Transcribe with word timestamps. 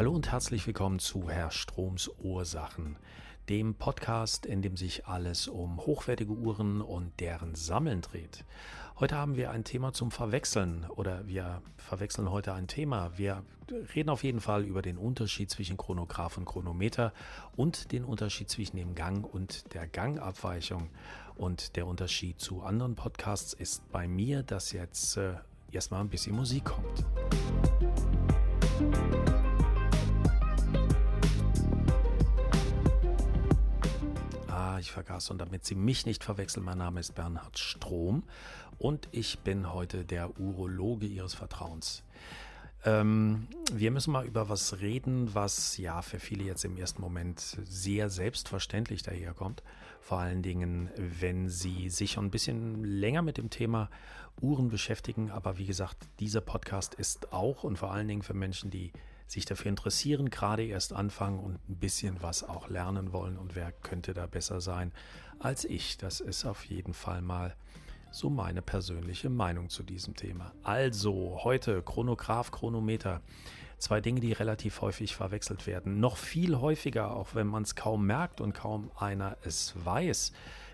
Hallo 0.00 0.12
und 0.12 0.32
herzlich 0.32 0.66
willkommen 0.66 0.98
zu 0.98 1.28
Herr 1.28 1.50
Stroms 1.50 2.10
Ursachen, 2.22 2.96
dem 3.50 3.74
Podcast, 3.74 4.46
in 4.46 4.62
dem 4.62 4.78
sich 4.78 5.04
alles 5.04 5.46
um 5.46 5.76
hochwertige 5.76 6.32
Uhren 6.32 6.80
und 6.80 7.20
deren 7.20 7.54
Sammeln 7.54 8.00
dreht. 8.00 8.46
Heute 8.98 9.16
haben 9.16 9.36
wir 9.36 9.50
ein 9.50 9.62
Thema 9.62 9.92
zum 9.92 10.10
Verwechseln 10.10 10.86
oder 10.88 11.26
wir 11.28 11.60
verwechseln 11.76 12.30
heute 12.30 12.54
ein 12.54 12.66
Thema. 12.66 13.18
Wir 13.18 13.42
reden 13.94 14.08
auf 14.08 14.24
jeden 14.24 14.40
Fall 14.40 14.64
über 14.64 14.80
den 14.80 14.96
Unterschied 14.96 15.50
zwischen 15.50 15.76
Chronograph 15.76 16.38
und 16.38 16.46
Chronometer 16.46 17.12
und 17.54 17.92
den 17.92 18.04
Unterschied 18.04 18.48
zwischen 18.48 18.78
dem 18.78 18.94
Gang 18.94 19.26
und 19.30 19.74
der 19.74 19.86
Gangabweichung. 19.86 20.88
Und 21.36 21.76
der 21.76 21.86
Unterschied 21.86 22.40
zu 22.40 22.62
anderen 22.62 22.94
Podcasts 22.94 23.52
ist 23.52 23.86
bei 23.92 24.08
mir, 24.08 24.44
dass 24.44 24.72
jetzt 24.72 25.18
äh, 25.18 25.34
erstmal 25.70 26.00
ein 26.00 26.08
bisschen 26.08 26.34
Musik 26.34 26.64
kommt. 26.64 27.04
Ich 34.80 34.92
vergaß 34.92 35.30
und 35.30 35.38
damit 35.38 35.64
Sie 35.64 35.74
mich 35.74 36.06
nicht 36.06 36.24
verwechseln, 36.24 36.64
mein 36.64 36.78
Name 36.78 37.00
ist 37.00 37.14
Bernhard 37.14 37.58
Strom 37.58 38.24
und 38.78 39.08
ich 39.12 39.40
bin 39.40 39.72
heute 39.72 40.04
der 40.04 40.38
Urologe 40.40 41.06
Ihres 41.06 41.34
Vertrauens. 41.34 42.02
Ähm, 42.84 43.46
wir 43.72 43.90
müssen 43.90 44.12
mal 44.12 44.26
über 44.26 44.48
was 44.48 44.80
reden, 44.80 45.34
was 45.34 45.76
ja 45.76 46.00
für 46.02 46.18
viele 46.18 46.44
jetzt 46.44 46.64
im 46.64 46.76
ersten 46.76 47.02
Moment 47.02 47.58
sehr 47.64 48.08
selbstverständlich 48.08 49.02
daherkommt. 49.02 49.62
Vor 50.00 50.18
allen 50.18 50.42
Dingen, 50.42 50.88
wenn 50.96 51.50
sie 51.50 51.90
sich 51.90 52.12
schon 52.12 52.26
ein 52.26 52.30
bisschen 52.30 52.82
länger 52.82 53.20
mit 53.20 53.36
dem 53.36 53.50
Thema 53.50 53.90
Uhren 54.40 54.68
beschäftigen. 54.70 55.30
Aber 55.30 55.58
wie 55.58 55.66
gesagt, 55.66 55.98
dieser 56.20 56.40
Podcast 56.40 56.94
ist 56.94 57.32
auch 57.32 57.64
und 57.64 57.76
vor 57.76 57.92
allen 57.92 58.08
Dingen 58.08 58.22
für 58.22 58.34
Menschen, 58.34 58.70
die 58.70 58.92
sich 59.30 59.44
dafür 59.44 59.68
interessieren, 59.68 60.28
gerade 60.28 60.64
erst 60.64 60.92
anfangen 60.92 61.38
und 61.38 61.54
ein 61.68 61.76
bisschen 61.76 62.20
was 62.20 62.42
auch 62.42 62.68
lernen 62.68 63.12
wollen. 63.12 63.38
Und 63.38 63.54
wer 63.54 63.70
könnte 63.70 64.12
da 64.12 64.26
besser 64.26 64.60
sein 64.60 64.92
als 65.38 65.64
ich? 65.64 65.96
Das 65.98 66.20
ist 66.20 66.44
auf 66.44 66.64
jeden 66.64 66.94
Fall 66.94 67.22
mal 67.22 67.54
so 68.10 68.28
meine 68.28 68.60
persönliche 68.60 69.30
Meinung 69.30 69.68
zu 69.68 69.84
diesem 69.84 70.16
Thema. 70.16 70.52
Also 70.64 71.38
heute 71.44 71.80
Chronograph, 71.82 72.50
Chronometer. 72.50 73.22
Zwei 73.78 74.00
Dinge, 74.00 74.20
die 74.20 74.32
relativ 74.32 74.80
häufig 74.82 75.14
verwechselt 75.14 75.66
werden. 75.66 76.00
Noch 76.00 76.16
viel 76.16 76.56
häufiger, 76.56 77.14
auch 77.14 77.34
wenn 77.34 77.46
man 77.46 77.62
es 77.62 77.76
kaum 77.76 78.06
merkt 78.06 78.40
und 78.40 78.52
kaum 78.52 78.90
einer 78.96 79.38
es 79.42 79.74
weiß, 79.84 80.32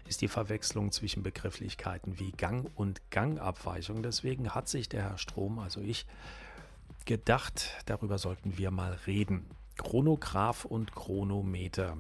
ist 0.09 0.23
die 0.23 0.29
Verwechslung 0.29 0.91
zwischen 0.93 1.23
Begrifflichkeiten 1.23 2.19
wie 2.19 2.33
Gang 2.33 2.69
und 2.75 3.11
Gangabweichung. 3.11 4.03
Deswegen 4.03 4.55
hat 4.55 4.69
sich 4.69 4.89
der 4.89 5.03
Herr 5.03 5.19
Strom, 5.19 5.59
also 5.59 5.81
ich, 5.83 6.07
gedacht, 7.07 7.71
darüber 7.87 8.19
sollten 8.19 8.59
wir 8.59 8.71
mal 8.71 8.99
reden. 9.07 9.47
Chronograph 9.77 10.65
und 10.65 10.95
Chronometer. 10.95 11.97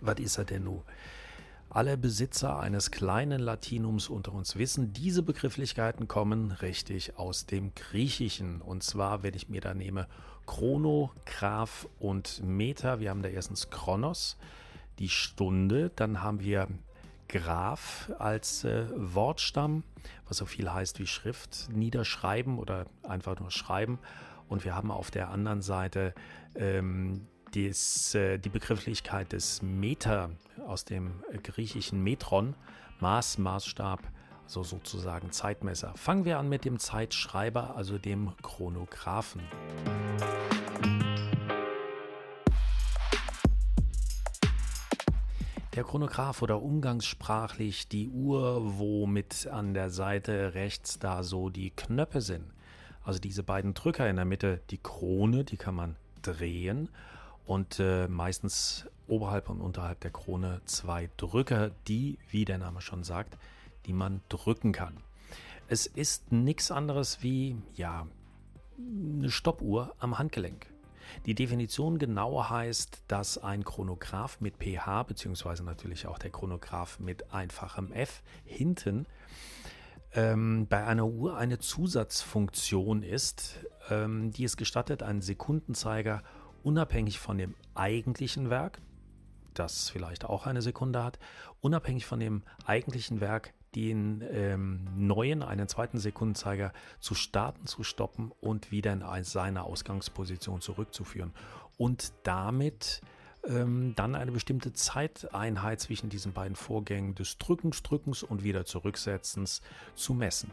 Was 0.00 0.18
ist 0.18 0.38
er 0.38 0.44
denn 0.44 0.64
nun? 0.64 0.82
Alle 1.70 1.96
Besitzer 1.96 2.60
eines 2.60 2.92
kleinen 2.92 3.40
Latinums 3.40 4.08
unter 4.08 4.32
uns 4.32 4.56
wissen, 4.56 4.92
diese 4.92 5.24
Begrifflichkeiten 5.24 6.06
kommen 6.06 6.52
richtig 6.52 7.18
aus 7.18 7.46
dem 7.46 7.74
Griechischen. 7.74 8.60
Und 8.60 8.84
zwar, 8.84 9.24
wenn 9.24 9.34
ich 9.34 9.48
mir 9.48 9.60
da 9.60 9.74
nehme, 9.74 10.06
Chrono, 10.46 11.10
Graph 11.24 11.88
und 11.98 12.42
Meter. 12.44 13.00
Wir 13.00 13.10
haben 13.10 13.22
da 13.22 13.28
erstens 13.28 13.70
Chronos, 13.70 14.36
die 14.98 15.08
Stunde. 15.08 15.90
Dann 15.96 16.22
haben 16.22 16.40
wir 16.40 16.68
Graph 17.34 18.12
als 18.20 18.62
äh, 18.62 18.86
Wortstamm, 18.94 19.82
was 20.28 20.36
so 20.36 20.46
viel 20.46 20.72
heißt 20.72 21.00
wie 21.00 21.06
Schrift, 21.08 21.68
niederschreiben 21.72 22.58
oder 22.58 22.86
einfach 23.02 23.40
nur 23.40 23.50
schreiben. 23.50 23.98
Und 24.48 24.64
wir 24.64 24.76
haben 24.76 24.92
auf 24.92 25.10
der 25.10 25.30
anderen 25.30 25.60
Seite 25.60 26.14
ähm, 26.54 27.22
dies, 27.52 28.14
äh, 28.14 28.38
die 28.38 28.50
Begrifflichkeit 28.50 29.32
des 29.32 29.62
Meter 29.62 30.30
aus 30.66 30.84
dem 30.84 31.24
griechischen 31.42 32.04
Metron, 32.04 32.54
Maß, 33.00 33.38
Maßstab, 33.38 34.00
also 34.44 34.62
sozusagen 34.62 35.32
Zeitmesser. 35.32 35.92
Fangen 35.96 36.24
wir 36.24 36.38
an 36.38 36.48
mit 36.48 36.64
dem 36.64 36.78
Zeitschreiber, 36.78 37.74
also 37.74 37.98
dem 37.98 38.32
Chronographen. 38.42 39.42
Der 45.74 45.82
Chronograph 45.82 46.40
oder 46.40 46.62
umgangssprachlich 46.62 47.88
die 47.88 48.08
Uhr, 48.08 48.78
wo 48.78 49.06
mit 49.06 49.48
an 49.48 49.74
der 49.74 49.90
Seite 49.90 50.54
rechts 50.54 51.00
da 51.00 51.24
so 51.24 51.50
die 51.50 51.70
Knöpfe 51.70 52.20
sind. 52.20 52.44
Also 53.02 53.18
diese 53.18 53.42
beiden 53.42 53.74
Drücker 53.74 54.08
in 54.08 54.14
der 54.14 54.24
Mitte, 54.24 54.60
die 54.70 54.78
Krone, 54.78 55.42
die 55.42 55.56
kann 55.56 55.74
man 55.74 55.96
drehen 56.22 56.90
und 57.44 57.80
äh, 57.80 58.06
meistens 58.06 58.86
oberhalb 59.08 59.50
und 59.50 59.60
unterhalb 59.60 59.98
der 60.00 60.12
Krone 60.12 60.60
zwei 60.64 61.10
Drücker, 61.16 61.72
die, 61.88 62.18
wie 62.30 62.44
der 62.44 62.58
Name 62.58 62.80
schon 62.80 63.02
sagt, 63.02 63.36
die 63.86 63.92
man 63.92 64.20
drücken 64.28 64.70
kann. 64.70 64.98
Es 65.66 65.86
ist 65.86 66.30
nichts 66.30 66.70
anderes 66.70 67.20
wie, 67.20 67.56
ja, 67.74 68.06
eine 68.78 69.28
Stoppuhr 69.28 69.92
am 69.98 70.18
Handgelenk. 70.18 70.73
Die 71.26 71.34
Definition 71.34 71.98
genauer 71.98 72.50
heißt, 72.50 73.02
dass 73.08 73.38
ein 73.38 73.64
Chronograph 73.64 74.40
mit 74.40 74.56
pH 74.58 75.04
beziehungsweise 75.04 75.64
natürlich 75.64 76.06
auch 76.06 76.18
der 76.18 76.30
Chronograph 76.30 76.98
mit 76.98 77.32
einfachem 77.32 77.92
F 77.92 78.22
hinten 78.44 79.06
ähm, 80.14 80.66
bei 80.68 80.84
einer 80.84 81.06
Uhr 81.06 81.36
eine 81.36 81.58
Zusatzfunktion 81.58 83.02
ist, 83.02 83.58
ähm, 83.90 84.30
die 84.32 84.44
es 84.44 84.56
gestattet, 84.56 85.02
einen 85.02 85.22
Sekundenzeiger 85.22 86.22
unabhängig 86.62 87.18
von 87.18 87.36
dem 87.36 87.54
eigentlichen 87.74 88.48
Werk, 88.48 88.80
das 89.54 89.90
vielleicht 89.90 90.24
auch 90.24 90.46
eine 90.46 90.62
Sekunde 90.62 91.02
hat, 91.02 91.18
unabhängig 91.60 92.06
von 92.06 92.20
dem 92.20 92.42
eigentlichen 92.64 93.20
Werk 93.20 93.52
den 93.74 94.22
ähm, 94.30 94.84
neuen, 94.96 95.42
einen 95.42 95.68
zweiten 95.68 95.98
Sekundenzeiger 95.98 96.72
zu 97.00 97.14
starten, 97.14 97.66
zu 97.66 97.82
stoppen 97.82 98.32
und 98.40 98.70
wieder 98.70 98.92
in 98.92 99.04
seine 99.24 99.64
Ausgangsposition 99.64 100.60
zurückzuführen. 100.60 101.32
Und 101.76 102.12
damit 102.22 103.02
ähm, 103.46 103.94
dann 103.96 104.14
eine 104.14 104.32
bestimmte 104.32 104.72
Zeiteinheit 104.72 105.80
zwischen 105.80 106.08
diesen 106.08 106.32
beiden 106.32 106.56
Vorgängen 106.56 107.14
des 107.14 107.38
Drückens, 107.38 107.82
Drückens 107.82 108.22
und 108.22 108.44
wieder 108.44 108.64
Zurücksetzens 108.64 109.60
zu 109.94 110.14
messen. 110.14 110.50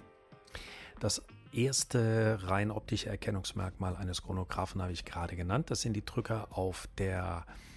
Das 1.00 1.22
erste 1.54 2.40
rein 2.44 2.72
optische 2.72 3.10
Erkennungsmerkmal 3.10 3.96
eines 3.96 4.22
Chronographen 4.24 4.82
habe 4.82 4.94
ich 4.94 5.06
gerade 5.06 5.36
genannt. 5.36 5.72
Das 5.72 5.82
sind 5.82 5.94
die 5.94 6.06
Drücker 6.06 6.48
auf 6.52 6.88
der 6.98 7.46
äh, 7.48 7.71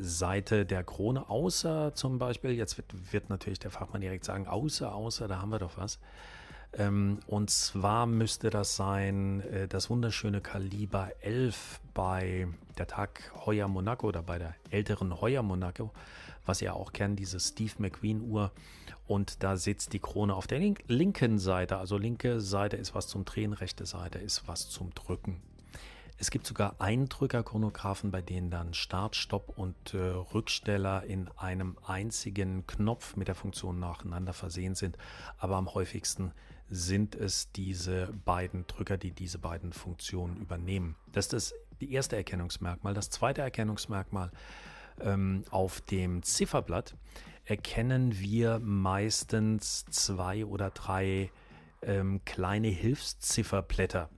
Seite 0.00 0.66
der 0.66 0.84
Krone, 0.84 1.28
außer 1.28 1.94
zum 1.94 2.18
Beispiel, 2.18 2.52
jetzt 2.52 2.76
wird, 2.76 3.12
wird, 3.12 3.30
natürlich 3.30 3.58
der 3.58 3.70
Fachmann 3.70 4.00
direkt 4.00 4.24
sagen, 4.24 4.46
außer, 4.46 4.94
außer, 4.94 5.28
da 5.28 5.40
haben 5.40 5.50
wir 5.50 5.58
doch 5.58 5.76
was. 5.76 5.98
Ähm, 6.74 7.20
und 7.26 7.50
zwar 7.50 8.06
müsste 8.06 8.48
das 8.50 8.76
sein 8.76 9.40
äh, 9.42 9.68
das 9.68 9.90
wunderschöne 9.90 10.40
Kaliber 10.40 11.10
11 11.20 11.80
bei 11.92 12.48
der 12.78 12.86
Tag 12.86 13.32
Heuer 13.44 13.68
Monaco 13.68 14.08
oder 14.08 14.22
bei 14.22 14.38
der 14.38 14.54
älteren 14.70 15.20
Heuer 15.20 15.42
Monaco, 15.42 15.90
was 16.46 16.62
ihr 16.62 16.74
auch 16.74 16.92
kennt, 16.92 17.18
diese 17.18 17.40
Steve 17.40 17.74
McQueen 17.78 18.22
Uhr. 18.22 18.52
Und 19.06 19.42
da 19.42 19.56
sitzt 19.56 19.92
die 19.92 19.98
Krone 19.98 20.34
auf 20.34 20.46
der 20.46 20.60
link 20.60 20.82
linken 20.86 21.38
Seite. 21.38 21.76
Also 21.76 21.98
linke 21.98 22.40
Seite 22.40 22.76
ist 22.76 22.94
was 22.94 23.06
zum 23.08 23.26
Drehen, 23.26 23.52
rechte 23.52 23.84
Seite 23.84 24.18
ist 24.18 24.48
was 24.48 24.70
zum 24.70 24.94
Drücken. 24.94 25.42
Es 26.22 26.30
gibt 26.30 26.46
sogar 26.46 26.76
Eindrückerchronographen, 26.78 28.12
bei 28.12 28.22
denen 28.22 28.48
dann 28.48 28.74
Start, 28.74 29.16
Stopp 29.16 29.58
und 29.58 29.92
äh, 29.92 29.98
Rücksteller 29.98 31.02
in 31.02 31.28
einem 31.36 31.76
einzigen 31.84 32.64
Knopf 32.68 33.16
mit 33.16 33.26
der 33.26 33.34
Funktion 33.34 33.80
nacheinander 33.80 34.32
versehen 34.32 34.76
sind. 34.76 34.96
Aber 35.36 35.56
am 35.56 35.74
häufigsten 35.74 36.30
sind 36.70 37.16
es 37.16 37.50
diese 37.50 38.12
beiden 38.24 38.68
Drücker, 38.68 38.98
die 38.98 39.10
diese 39.10 39.40
beiden 39.40 39.72
Funktionen 39.72 40.36
übernehmen. 40.36 40.94
Das 41.10 41.32
ist 41.32 41.54
das 41.80 41.88
erste 41.88 42.14
Erkennungsmerkmal. 42.14 42.94
Das 42.94 43.10
zweite 43.10 43.42
Erkennungsmerkmal 43.42 44.30
ähm, 45.00 45.42
auf 45.50 45.80
dem 45.80 46.22
Zifferblatt 46.22 46.94
erkennen 47.46 48.16
wir 48.20 48.60
meistens 48.60 49.86
zwei 49.86 50.46
oder 50.46 50.70
drei 50.70 51.32
ähm, 51.82 52.20
kleine 52.24 52.68
Hilfszifferblätter 52.68 54.08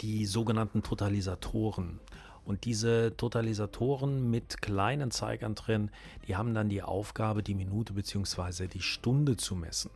die 0.00 0.26
sogenannten 0.26 0.82
Totalisatoren. 0.82 2.00
Und 2.46 2.64
diese 2.64 3.16
Totalisatoren 3.16 4.30
mit 4.30 4.62
kleinen 4.62 5.10
Zeigern 5.10 5.56
drin, 5.56 5.90
die 6.28 6.36
haben 6.36 6.54
dann 6.54 6.68
die 6.68 6.80
Aufgabe, 6.80 7.42
die 7.42 7.56
Minute 7.56 7.92
bzw. 7.92 8.68
die 8.68 8.82
Stunde 8.82 9.36
zu 9.36 9.56
messen. 9.56 9.90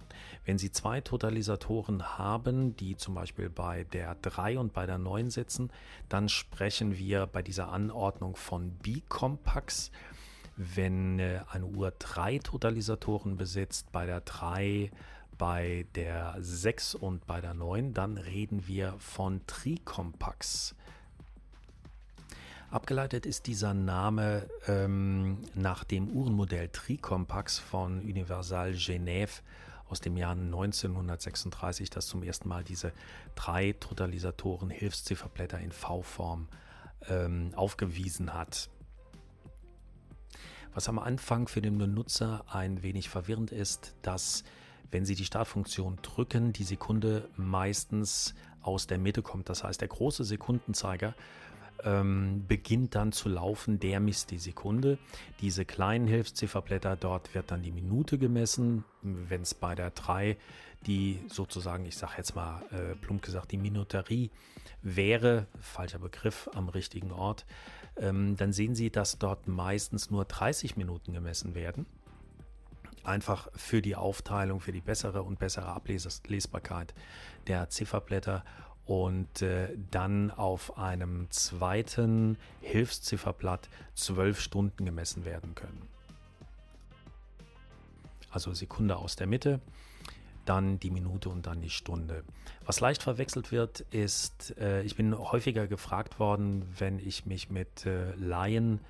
Wenn 0.44 0.58
Sie 0.58 0.73
zwei 0.73 1.00
Totalisatoren 1.00 2.19
haben, 2.19 2.75
die 2.75 2.97
zum 2.97 3.14
Beispiel 3.14 3.49
bei 3.50 3.85
der 3.85 4.17
3 4.17 4.58
und 4.58 4.73
bei 4.73 4.85
der 4.85 4.99
9 4.99 5.31
sitzen, 5.31 5.70
dann 6.08 6.29
sprechen 6.29 6.99
wir 6.99 7.29
bei 7.29 7.41
dieser 7.41 7.70
Anordnung 7.70 8.35
von 8.35 8.73
Bicompax. 8.82 9.93
Wenn 10.56 11.20
äh, 11.20 11.43
eine 11.50 11.67
Uhr 11.67 11.93
drei 12.00 12.38
Totalisatoren 12.38 13.37
besitzt, 13.37 13.93
bei 13.93 14.06
der 14.06 14.23
3 14.23 14.91
bei 15.41 15.87
der 15.95 16.37
6 16.39 16.95
und 16.97 17.27
bei 17.27 17.41
der 17.41 17.55
9, 17.55 17.95
dann 17.95 18.19
reden 18.19 18.67
wir 18.67 18.95
von 18.99 19.41
Tricompax. 19.47 20.75
Abgeleitet 22.71 23.25
ist 23.25 23.47
dieser 23.47 23.73
Name 23.73 24.47
ähm, 24.69 25.39
nach 25.55 25.85
dem 25.85 26.11
Uhrenmodell 26.11 26.69
Tricompax 26.69 27.59
von 27.59 28.01
Universal 28.01 28.73
Genève 28.73 29.41
aus 29.89 30.01
dem 30.01 30.19
Jahr 30.19 30.33
1936, 30.33 31.89
das 31.89 32.07
zum 32.07 32.23
ersten 32.23 32.47
Mal 32.47 32.63
diese 32.63 32.93
drei 33.35 33.73
Totalisatoren 33.73 34.69
Hilfszifferblätter 34.69 35.59
in 35.59 35.73
V-Form 35.73 36.49
ähm, 37.09 37.53
aufgewiesen 37.57 38.35
hat. 38.35 38.69
Was 40.75 40.91
am 40.91 40.99
Anfang 40.99 41.49
für 41.49 41.63
den 41.63 41.79
Benutzer 41.79 42.45
ein 42.53 42.83
wenig 42.83 43.09
verwirrend 43.09 43.53
ist, 43.53 43.95
dass 44.03 44.45
wenn 44.91 45.05
Sie 45.05 45.15
die 45.15 45.25
Startfunktion 45.25 45.99
drücken, 46.03 46.53
die 46.53 46.65
Sekunde 46.65 47.29
meistens 47.37 48.35
aus 48.63 48.87
der 48.87 48.99
Mitte 48.99 49.23
kommt. 49.23 49.49
Das 49.49 49.65
heißt, 49.65 49.81
der 49.81 49.89
große 49.89 50.25
Sekundenzeiger 50.25 51.15
ähm, 51.85 52.45
beginnt 52.47 52.95
dann 52.95 53.13
zu 53.13 53.29
laufen, 53.29 53.79
der 53.81 54.01
misst 54.01 54.31
die 54.31 54.39
Sekunde. 54.39 54.99
Diese 55.41 55.65
kleinen 55.65 56.07
Hilfszifferblätter, 56.07 56.97
dort 56.97 57.35
wird 57.35 57.51
dann 57.51 57.63
die 57.63 57.73
Minute 57.73 58.19
gemessen. 58.19 58.85
Wenn 59.03 59.43
es 59.43 59.55
bei 59.55 59.75
der 59.75 59.91
3 59.91 60.37
die 60.87 61.21
sozusagen, 61.29 61.85
ich 61.85 61.97
sage 61.97 62.15
jetzt 62.17 62.35
mal 62.35 62.63
äh, 62.71 62.95
plump 62.97 63.21
gesagt, 63.21 63.53
die 63.53 63.59
Minuterie 63.59 64.31
wäre, 64.81 65.47
falscher 65.61 65.99
Begriff, 65.99 66.49
am 66.55 66.71
richtigen 66.71 67.13
Ort, 67.13 67.45
ähm, 67.99 68.37
dann 68.39 68.55
sehen 68.55 68.75
Sie, 68.75 68.91
dass 68.91 69.19
dort 69.19 69.47
meistens 69.47 70.11
nur 70.11 70.25
30 70.25 70.77
Minuten 70.79 71.13
gemessen 71.13 71.55
werden 71.55 71.85
einfach 73.05 73.49
für 73.55 73.82
die 73.82 73.97
Aufteilung, 73.97 74.61
für 74.61 74.73
die 74.73 74.81
bessere 74.81 75.23
und 75.23 75.38
bessere 75.38 75.67
Ablesbarkeit 75.67 76.94
der 77.47 77.70
Zifferblätter 77.70 78.44
und 78.87 79.43
äh, 79.43 79.69
dann 79.91 80.31
auf 80.31 80.76
einem 80.76 81.31
zweiten 81.31 82.37
Hilfszifferblatt 82.61 83.69
zwölf 83.94 84.41
Stunden 84.41 84.85
gemessen 84.85 85.25
werden 85.25 85.55
können. 85.55 85.82
Also 88.31 88.52
Sekunde 88.55 88.97
aus 88.97 89.17
der 89.17 89.26
Mitte, 89.26 89.61
dann 90.44 90.81
die 90.81 90.91
Minute 90.91 91.29
und 91.29 91.47
dann 91.47 91.61
die 91.61 91.70
Stunde. 91.70 92.25
Was 92.67 92.81
leicht 92.81 93.02
verwechselt 93.02 93.52
wird, 93.52 93.81
ist, 93.93 94.56
äh, 94.58 94.82
ich 94.82 94.97
bin 94.97 95.17
häufiger 95.17 95.67
gefragt 95.67 96.19
worden, 96.19 96.64
wenn 96.79 96.99
ich 96.99 97.26
mich 97.26 97.50
mit 97.50 97.87
äh, 97.87 98.12
Laien 98.14 98.81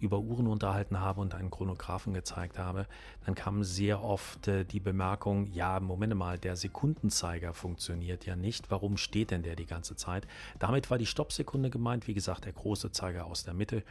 über 0.00 0.18
Uhren 0.18 0.46
unterhalten 0.46 1.00
habe 1.00 1.20
und 1.20 1.34
einen 1.34 1.50
Chronographen 1.50 2.14
gezeigt 2.14 2.58
habe, 2.58 2.86
dann 3.24 3.34
kam 3.34 3.64
sehr 3.64 4.02
oft 4.02 4.48
äh, 4.48 4.64
die 4.64 4.80
Bemerkung, 4.80 5.46
ja, 5.46 5.80
Moment 5.80 6.14
mal, 6.14 6.38
der 6.38 6.56
Sekundenzeiger 6.56 7.54
funktioniert 7.54 8.26
ja 8.26 8.36
nicht. 8.36 8.70
Warum 8.70 8.96
steht 8.96 9.30
denn 9.30 9.42
der 9.42 9.56
die 9.56 9.66
ganze 9.66 9.96
Zeit? 9.96 10.26
Damit 10.58 10.90
war 10.90 10.98
die 10.98 11.06
Stoppsekunde 11.06 11.70
gemeint, 11.70 12.06
wie 12.06 12.14
gesagt, 12.14 12.44
der 12.44 12.52
große 12.52 12.92
Zeiger 12.92 13.26
aus 13.26 13.44
der 13.44 13.54
Mitte. 13.54 13.82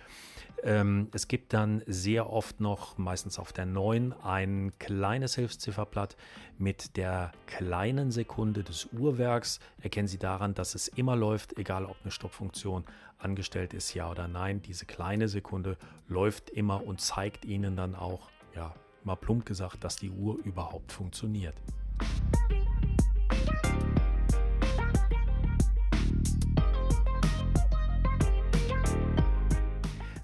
Ähm, 0.64 1.10
es 1.14 1.28
gibt 1.28 1.54
dann 1.54 1.84
sehr 1.86 2.30
oft 2.30 2.60
noch, 2.60 2.98
meistens 2.98 3.38
auf 3.40 3.54
der 3.54 3.66
9, 3.66 4.14
ein 4.14 4.72
kleines 4.80 5.36
Hilfszifferblatt 5.36 6.16
mit 6.58 6.98
der 6.98 7.32
kleinen 7.46 8.12
Sekunde 8.12 8.64
des 8.64 8.88
Uhrwerks. 8.94 9.60
Erkennen 9.82 10.08
Sie 10.08 10.18
daran, 10.18 10.54
dass 10.54 10.76
es 10.76 10.88
immer 10.88 11.16
läuft, 11.16 11.58
egal 11.58 11.86
ob 11.86 11.98
eine 12.04 12.12
Stoppfunktion 12.12 12.86
angestellt 13.18 13.74
ist, 13.74 13.94
ja 13.94 14.10
oder 14.10 14.28
nein. 14.28 14.62
Diese 14.62 14.86
kleine 14.86 15.28
Sekunde 15.28 15.78
läuft 16.08 16.50
immer 16.50 16.86
und 16.86 17.02
zeigt 17.02 17.46
Ihnen 17.46 17.76
dann 17.76 17.96
auch, 17.96 18.30
ja, 18.56 18.74
mal 19.04 19.16
plump 19.16 19.46
gesagt, 19.46 19.84
dass 19.84 19.96
die 19.98 20.10
Uhr 20.10 20.38
überhaupt 20.44 20.92
funktioniert. 20.92 21.56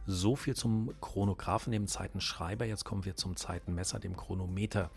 So 0.06 0.36
viel 0.36 0.56
zum 0.56 0.94
Chronographen, 1.00 1.72
dem 1.72 1.88
Zeitenschreiber. 1.88 2.66
Jetzt 2.66 2.84
kommen 2.84 3.06
wir 3.06 3.16
zum 3.16 3.38
Zeitenmesser, 3.38 3.98
dem 3.98 4.18
Chronometer. 4.18 4.90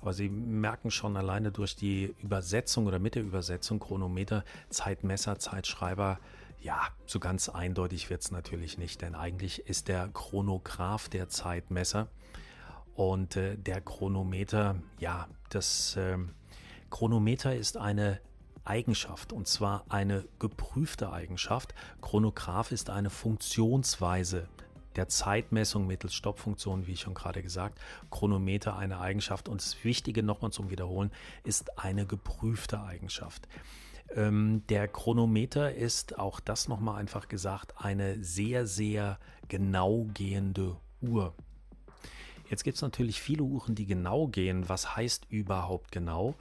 Aber 0.00 0.12
Sie 0.12 0.28
merken 0.28 0.90
schon 0.90 1.16
alleine 1.16 1.52
durch 1.52 1.76
die 1.76 2.14
Übersetzung 2.22 2.86
oder 2.86 2.98
mit 2.98 3.14
der 3.14 3.22
Übersetzung 3.22 3.80
Chronometer, 3.80 4.44
Zeitmesser, 4.68 5.38
Zeitschreiber, 5.38 6.18
ja, 6.62 6.88
so 7.06 7.18
ganz 7.18 7.48
eindeutig 7.48 8.08
wird 8.08 8.22
es 8.22 8.30
natürlich 8.30 8.78
nicht, 8.78 9.02
denn 9.02 9.14
eigentlich 9.14 9.66
ist 9.66 9.88
der 9.88 10.08
Chronograph 10.08 11.08
der 11.08 11.28
Zeitmesser 11.28 12.08
und 12.94 13.36
äh, 13.36 13.56
der 13.56 13.80
Chronometer, 13.80 14.76
ja, 14.98 15.26
das 15.50 15.96
äh, 15.96 16.18
Chronometer 16.90 17.54
ist 17.56 17.76
eine 17.76 18.20
Eigenschaft 18.64 19.32
und 19.32 19.48
zwar 19.48 19.84
eine 19.88 20.24
geprüfte 20.38 21.12
Eigenschaft. 21.12 21.74
Chronograph 22.00 22.70
ist 22.70 22.90
eine 22.90 23.10
Funktionsweise 23.10 24.48
der 24.94 25.08
Zeitmessung 25.08 25.86
mittels 25.86 26.14
Stoppfunktion, 26.14 26.86
wie 26.86 26.92
ich 26.92 27.00
schon 27.00 27.14
gerade 27.14 27.42
gesagt, 27.42 27.80
Chronometer 28.10 28.76
eine 28.76 29.00
Eigenschaft 29.00 29.48
und 29.48 29.60
das 29.60 29.82
Wichtige 29.84 30.22
nochmal 30.22 30.52
zum 30.52 30.70
Wiederholen 30.70 31.10
ist 31.44 31.78
eine 31.78 32.06
geprüfte 32.06 32.82
Eigenschaft. 32.82 33.48
Ähm, 34.14 34.62
der 34.68 34.88
Chronometer 34.88 35.74
ist, 35.74 36.18
auch 36.18 36.40
das 36.40 36.68
nochmal 36.68 37.00
einfach 37.00 37.28
gesagt, 37.28 37.74
eine 37.78 38.22
sehr, 38.22 38.66
sehr 38.66 39.18
genau 39.48 40.06
gehende 40.14 40.76
Uhr. 41.00 41.34
Jetzt 42.48 42.64
gibt 42.64 42.76
es 42.76 42.82
natürlich 42.82 43.20
viele 43.20 43.42
Uhren, 43.42 43.74
die 43.74 43.86
genau 43.86 44.26
gehen. 44.28 44.68
Was 44.68 44.94
heißt 44.96 45.26
überhaupt 45.30 45.90
genau? 45.90 46.34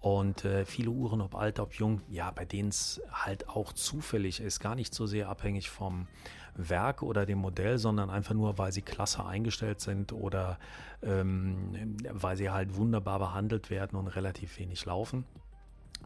Und 0.00 0.44
äh, 0.44 0.64
viele 0.66 0.90
Uhren, 0.90 1.20
ob 1.20 1.36
alt, 1.36 1.60
ob 1.60 1.74
jung, 1.74 2.00
ja, 2.10 2.32
bei 2.32 2.44
denen 2.44 2.70
es 2.70 3.00
halt 3.12 3.48
auch 3.48 3.72
zufällig 3.72 4.40
ist, 4.40 4.58
gar 4.58 4.74
nicht 4.74 4.92
so 4.92 5.06
sehr 5.06 5.28
abhängig 5.28 5.70
vom 5.70 6.08
Werk 6.56 7.02
oder 7.02 7.24
dem 7.24 7.38
Modell, 7.38 7.78
sondern 7.78 8.10
einfach 8.10 8.34
nur, 8.34 8.58
weil 8.58 8.72
sie 8.72 8.82
klasse 8.82 9.24
eingestellt 9.24 9.80
sind 9.80 10.12
oder 10.12 10.58
ähm, 11.02 11.96
weil 12.10 12.36
sie 12.36 12.50
halt 12.50 12.74
wunderbar 12.74 13.20
behandelt 13.20 13.70
werden 13.70 13.96
und 13.96 14.08
relativ 14.08 14.58
wenig 14.58 14.84
laufen. 14.84 15.24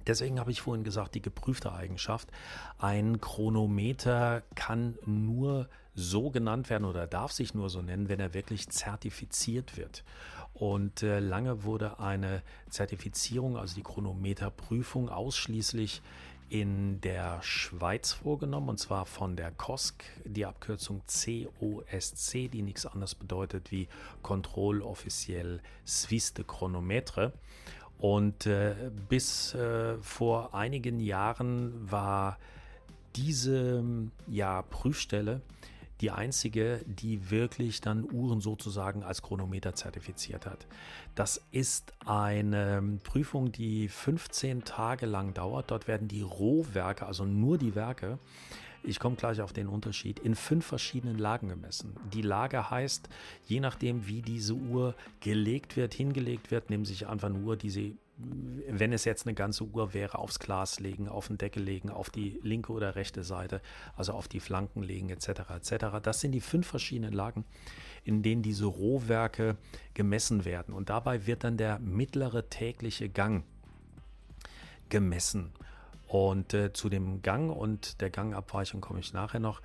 Deswegen 0.06 0.38
habe 0.38 0.50
ich 0.50 0.62
vorhin 0.62 0.84
gesagt, 0.84 1.14
die 1.14 1.22
geprüfte 1.22 1.72
Eigenschaft. 1.72 2.28
Ein 2.78 3.20
Chronometer 3.20 4.42
kann 4.54 4.98
nur 5.04 5.68
so 5.94 6.30
genannt 6.30 6.70
werden 6.70 6.84
oder 6.84 7.06
darf 7.06 7.32
sich 7.32 7.54
nur 7.54 7.70
so 7.70 7.82
nennen, 7.82 8.08
wenn 8.08 8.20
er 8.20 8.34
wirklich 8.34 8.68
zertifiziert 8.68 9.76
wird. 9.76 10.04
Und 10.52 11.02
äh, 11.02 11.20
lange 11.20 11.64
wurde 11.64 11.98
eine 11.98 12.42
Zertifizierung, 12.70 13.56
also 13.56 13.74
die 13.74 13.82
Chronometerprüfung, 13.82 15.08
ausschließlich 15.08 16.02
in 16.48 17.00
der 17.00 17.42
Schweiz 17.42 18.12
vorgenommen 18.12 18.68
und 18.68 18.78
zwar 18.78 19.04
von 19.04 19.36
der 19.36 19.50
COSC, 19.50 20.04
die 20.24 20.46
Abkürzung 20.46 21.02
COSC, 21.06 22.48
die 22.48 22.62
nichts 22.62 22.86
anderes 22.86 23.14
bedeutet 23.14 23.72
wie 23.72 23.88
Contrôle 24.22 24.82
officiel 24.82 25.60
Suisse 25.84 26.34
de 26.34 26.44
Chronometre. 26.46 27.32
Und 27.98 28.46
äh, 28.46 28.74
bis 29.08 29.54
äh, 29.54 29.96
vor 30.00 30.54
einigen 30.54 31.00
Jahren 31.00 31.90
war 31.90 32.38
diese 33.14 33.82
ja, 34.28 34.62
Prüfstelle 34.62 35.40
die 36.00 36.10
einzige, 36.10 36.80
die 36.86 37.30
wirklich 37.30 37.80
dann 37.80 38.04
Uhren 38.10 38.40
sozusagen 38.40 39.02
als 39.02 39.22
Chronometer 39.22 39.74
zertifiziert 39.74 40.46
hat. 40.46 40.66
Das 41.14 41.42
ist 41.52 41.92
eine 42.04 42.98
Prüfung, 43.02 43.50
die 43.50 43.88
15 43.88 44.64
Tage 44.64 45.06
lang 45.06 45.32
dauert. 45.32 45.70
Dort 45.70 45.88
werden 45.88 46.08
die 46.08 46.20
Rohwerke, 46.20 47.06
also 47.06 47.24
nur 47.24 47.56
die 47.56 47.74
Werke, 47.74 48.18
ich 48.82 48.98
komme 48.98 49.16
gleich 49.16 49.40
auf 49.40 49.52
den 49.52 49.68
Unterschied, 49.68 50.18
in 50.18 50.34
fünf 50.34 50.66
verschiedenen 50.66 51.18
Lagen 51.18 51.48
gemessen. 51.48 51.94
Die 52.12 52.22
Lage 52.22 52.70
heißt, 52.70 53.08
je 53.46 53.60
nachdem, 53.60 54.06
wie 54.06 54.22
diese 54.22 54.54
Uhr 54.54 54.94
gelegt 55.20 55.76
wird, 55.76 55.94
hingelegt 55.94 56.50
wird, 56.50 56.70
nehmen 56.70 56.84
sich 56.84 57.06
einfach 57.06 57.28
eine 57.28 57.38
Uhr, 57.38 57.56
die 57.56 57.70
sie, 57.70 57.96
wenn 58.68 58.92
es 58.92 59.04
jetzt 59.04 59.26
eine 59.26 59.34
ganze 59.34 59.64
Uhr 59.64 59.92
wäre, 59.92 60.18
aufs 60.18 60.38
Glas 60.38 60.80
legen, 60.80 61.08
auf 61.08 61.26
den 61.28 61.38
Deckel 61.38 61.62
legen, 61.62 61.90
auf 61.90 62.10
die 62.10 62.38
linke 62.42 62.72
oder 62.72 62.94
rechte 62.96 63.24
Seite, 63.24 63.60
also 63.96 64.12
auf 64.12 64.28
die 64.28 64.40
Flanken 64.40 64.82
legen, 64.82 65.10
etc. 65.10 65.28
etc. 65.56 65.86
Das 66.02 66.20
sind 66.20 66.32
die 66.32 66.40
fünf 66.40 66.66
verschiedenen 66.66 67.12
Lagen, 67.12 67.44
in 68.04 68.22
denen 68.22 68.42
diese 68.42 68.66
Rohwerke 68.66 69.56
gemessen 69.94 70.44
werden. 70.44 70.72
Und 70.72 70.88
dabei 70.88 71.26
wird 71.26 71.44
dann 71.44 71.56
der 71.56 71.78
mittlere 71.78 72.48
tägliche 72.48 73.08
Gang 73.08 73.44
gemessen. 74.88 75.52
Und 76.08 76.54
äh, 76.54 76.72
zu 76.72 76.88
dem 76.88 77.22
Gang 77.22 77.50
und 77.50 78.00
der 78.00 78.10
Gangabweichung 78.10 78.80
komme 78.80 79.00
ich 79.00 79.12
nachher 79.12 79.40
noch. 79.40 79.60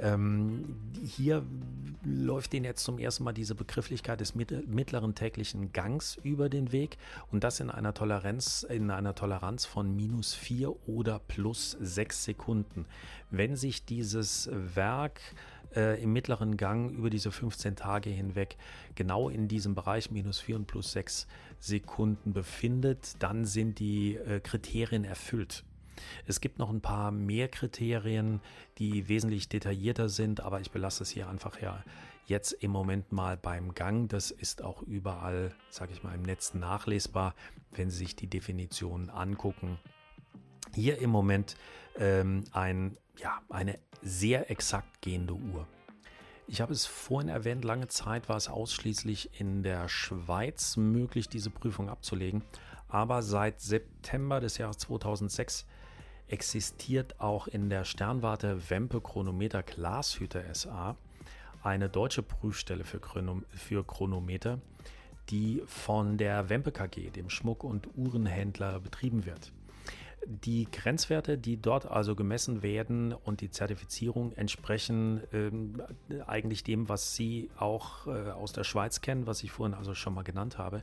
Ähm, 0.00 0.76
hier 1.04 1.44
läuft 2.04 2.54
Ihnen 2.54 2.64
jetzt 2.64 2.84
zum 2.84 2.98
ersten 2.98 3.24
Mal 3.24 3.32
diese 3.32 3.54
Begrifflichkeit 3.54 4.20
des 4.20 4.34
mittleren 4.34 5.14
täglichen 5.14 5.72
Gangs 5.72 6.16
über 6.22 6.48
den 6.48 6.70
Weg 6.70 6.98
und 7.32 7.42
das 7.42 7.58
in 7.58 7.70
einer 7.70 7.94
Toleranz, 7.94 8.62
in 8.68 8.90
einer 8.90 9.14
Toleranz 9.14 9.64
von 9.64 9.94
minus 9.94 10.34
4 10.34 10.88
oder 10.88 11.18
plus 11.18 11.76
6 11.80 12.24
Sekunden. 12.24 12.86
Wenn 13.30 13.56
sich 13.56 13.84
dieses 13.84 14.48
Werk 14.52 15.20
äh, 15.74 16.00
im 16.00 16.12
mittleren 16.12 16.56
Gang 16.56 16.92
über 16.92 17.10
diese 17.10 17.32
15 17.32 17.74
Tage 17.74 18.10
hinweg 18.10 18.56
genau 18.94 19.28
in 19.28 19.48
diesem 19.48 19.74
Bereich 19.74 20.12
minus 20.12 20.38
4 20.38 20.56
und 20.56 20.66
plus 20.66 20.92
6 20.92 21.26
Sekunden 21.58 22.32
befindet, 22.32 23.14
dann 23.18 23.44
sind 23.44 23.80
die 23.80 24.14
äh, 24.14 24.38
Kriterien 24.38 25.02
erfüllt. 25.02 25.64
Es 26.26 26.40
gibt 26.40 26.58
noch 26.58 26.70
ein 26.70 26.80
paar 26.80 27.10
mehr 27.10 27.48
Kriterien, 27.48 28.40
die 28.78 29.08
wesentlich 29.08 29.48
detaillierter 29.48 30.08
sind, 30.08 30.40
aber 30.40 30.60
ich 30.60 30.70
belasse 30.70 31.02
es 31.02 31.10
hier 31.10 31.28
einfach 31.28 31.60
ja 31.60 31.82
jetzt 32.26 32.52
im 32.52 32.70
Moment 32.70 33.10
mal 33.10 33.36
beim 33.36 33.74
Gang. 33.74 34.08
Das 34.08 34.30
ist 34.30 34.62
auch 34.62 34.82
überall, 34.82 35.54
sage 35.70 35.92
ich 35.92 36.02
mal, 36.02 36.14
im 36.14 36.22
Netz 36.22 36.54
nachlesbar, 36.54 37.34
wenn 37.72 37.90
Sie 37.90 37.98
sich 37.98 38.16
die 38.16 38.26
Definitionen 38.26 39.10
angucken. 39.10 39.78
Hier 40.74 40.98
im 40.98 41.10
Moment 41.10 41.56
ähm, 41.96 42.44
ein, 42.52 42.96
ja, 43.16 43.40
eine 43.48 43.78
sehr 44.02 44.50
exakt 44.50 45.00
gehende 45.00 45.34
Uhr. 45.34 45.66
Ich 46.46 46.60
habe 46.60 46.72
es 46.72 46.86
vorhin 46.86 47.28
erwähnt, 47.28 47.64
lange 47.64 47.88
Zeit 47.88 48.28
war 48.28 48.36
es 48.36 48.48
ausschließlich 48.48 49.38
in 49.38 49.62
der 49.62 49.88
Schweiz 49.88 50.76
möglich, 50.76 51.28
diese 51.28 51.50
Prüfung 51.50 51.90
abzulegen. 51.90 52.42
Aber 52.88 53.22
seit 53.22 53.60
September 53.60 54.40
des 54.40 54.56
Jahres 54.56 54.78
2006 54.78 55.66
existiert 56.28 57.20
auch 57.20 57.46
in 57.48 57.70
der 57.70 57.84
Sternwarte 57.84 58.70
Wempe 58.70 59.00
Chronometer 59.00 59.62
Glashüter 59.62 60.42
SA 60.54 60.96
eine 61.62 61.88
deutsche 61.88 62.22
Prüfstelle 62.22 62.84
für, 62.84 63.00
Chronom 63.00 63.44
für 63.50 63.84
Chronometer, 63.84 64.60
die 65.30 65.62
von 65.66 66.16
der 66.16 66.48
Wempe 66.48 66.72
KG, 66.72 67.10
dem 67.10 67.30
Schmuck- 67.30 67.64
und 67.64 67.88
Uhrenhändler, 67.96 68.80
betrieben 68.80 69.26
wird. 69.26 69.52
Die 70.26 70.66
Grenzwerte, 70.70 71.38
die 71.38 71.60
dort 71.60 71.86
also 71.86 72.14
gemessen 72.14 72.62
werden 72.62 73.12
und 73.12 73.40
die 73.40 73.50
Zertifizierung 73.50 74.32
entsprechen 74.32 75.22
ähm, 75.32 75.82
eigentlich 76.26 76.64
dem, 76.64 76.88
was 76.88 77.14
Sie 77.14 77.50
auch 77.56 78.06
äh, 78.06 78.30
aus 78.30 78.52
der 78.52 78.64
Schweiz 78.64 79.00
kennen, 79.00 79.26
was 79.26 79.42
ich 79.42 79.50
vorhin 79.50 79.74
also 79.74 79.94
schon 79.94 80.14
mal 80.14 80.24
genannt 80.24 80.58
habe, 80.58 80.82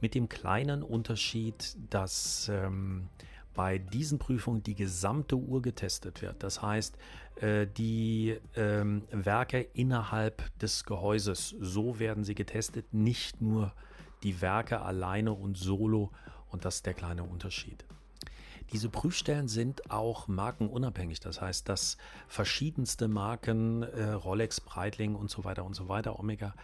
mit 0.00 0.14
dem 0.14 0.28
kleinen 0.28 0.82
Unterschied, 0.82 1.76
dass 1.90 2.48
ähm, 2.48 3.08
bei 3.54 3.78
diesen 3.78 4.18
Prüfungen 4.18 4.62
die 4.62 4.74
gesamte 4.74 5.36
Uhr 5.36 5.62
getestet 5.62 6.22
wird. 6.22 6.42
Das 6.42 6.62
heißt, 6.62 6.96
äh, 7.36 7.66
die 7.66 8.38
ähm, 8.56 9.02
Werke 9.10 9.60
innerhalb 9.74 10.58
des 10.58 10.84
Gehäuses, 10.84 11.54
so 11.60 11.98
werden 11.98 12.24
sie 12.24 12.34
getestet, 12.34 12.92
nicht 12.92 13.40
nur 13.40 13.72
die 14.22 14.40
Werke 14.40 14.80
alleine 14.80 15.32
und 15.32 15.56
solo 15.56 16.10
und 16.50 16.64
das 16.64 16.76
ist 16.76 16.86
der 16.86 16.94
kleine 16.94 17.24
Unterschied. 17.24 17.84
Diese 18.72 18.88
Prüfstellen 18.88 19.48
sind 19.48 19.90
auch 19.90 20.28
markenunabhängig. 20.28 21.20
Das 21.20 21.42
heißt, 21.42 21.68
dass 21.68 21.98
verschiedenste 22.26 23.06
Marken, 23.06 23.82
äh, 23.82 24.12
Rolex, 24.12 24.60
Breitling 24.62 25.14
und 25.14 25.30
so 25.30 25.44
weiter 25.44 25.64
und 25.64 25.74
so 25.74 25.88
weiter, 25.88 26.18
Omega, 26.18 26.54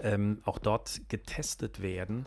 ähm, 0.00 0.40
auch 0.44 0.58
dort 0.58 1.00
getestet 1.08 1.80
werden 1.80 2.26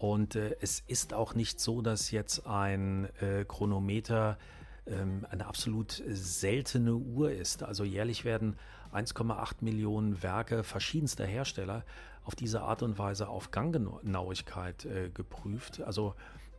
und 0.00 0.34
äh, 0.34 0.56
es 0.62 0.80
ist 0.86 1.12
auch 1.12 1.34
nicht 1.34 1.60
so, 1.60 1.82
dass 1.82 2.10
jetzt 2.10 2.46
ein 2.46 3.10
äh, 3.20 3.44
Chronometer 3.46 4.38
ähm, 4.86 5.26
eine 5.30 5.46
absolut 5.46 6.02
seltene 6.08 6.94
Uhr 6.94 7.30
ist. 7.30 7.62
Also 7.62 7.84
jährlich 7.84 8.24
werden 8.24 8.56
1,8 8.94 9.56
Millionen 9.60 10.22
Werke 10.22 10.64
verschiedenster 10.64 11.26
Hersteller 11.26 11.84
auf 12.24 12.34
diese 12.34 12.62
Art 12.62 12.82
und 12.82 12.98
Weise 12.98 13.28
auf 13.28 13.50
Ganggenauigkeit 13.50 14.86
äh, 14.86 15.10
geprüft. 15.10 15.82
Also 15.82 16.14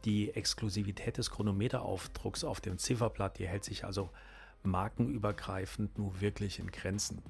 die 0.06 0.36
Exklusivität 0.36 1.18
des 1.18 1.32
Chronometeraufdrucks 1.32 2.44
auf 2.44 2.62
dem 2.62 2.78
Zifferblatt, 2.78 3.40
die 3.40 3.48
hält 3.48 3.64
sich 3.64 3.86
also 3.86 4.12
markenübergreifend 4.62 5.98
nur 5.98 6.22
wirklich 6.22 6.60
in 6.60 6.70
Grenzen. 6.70 7.24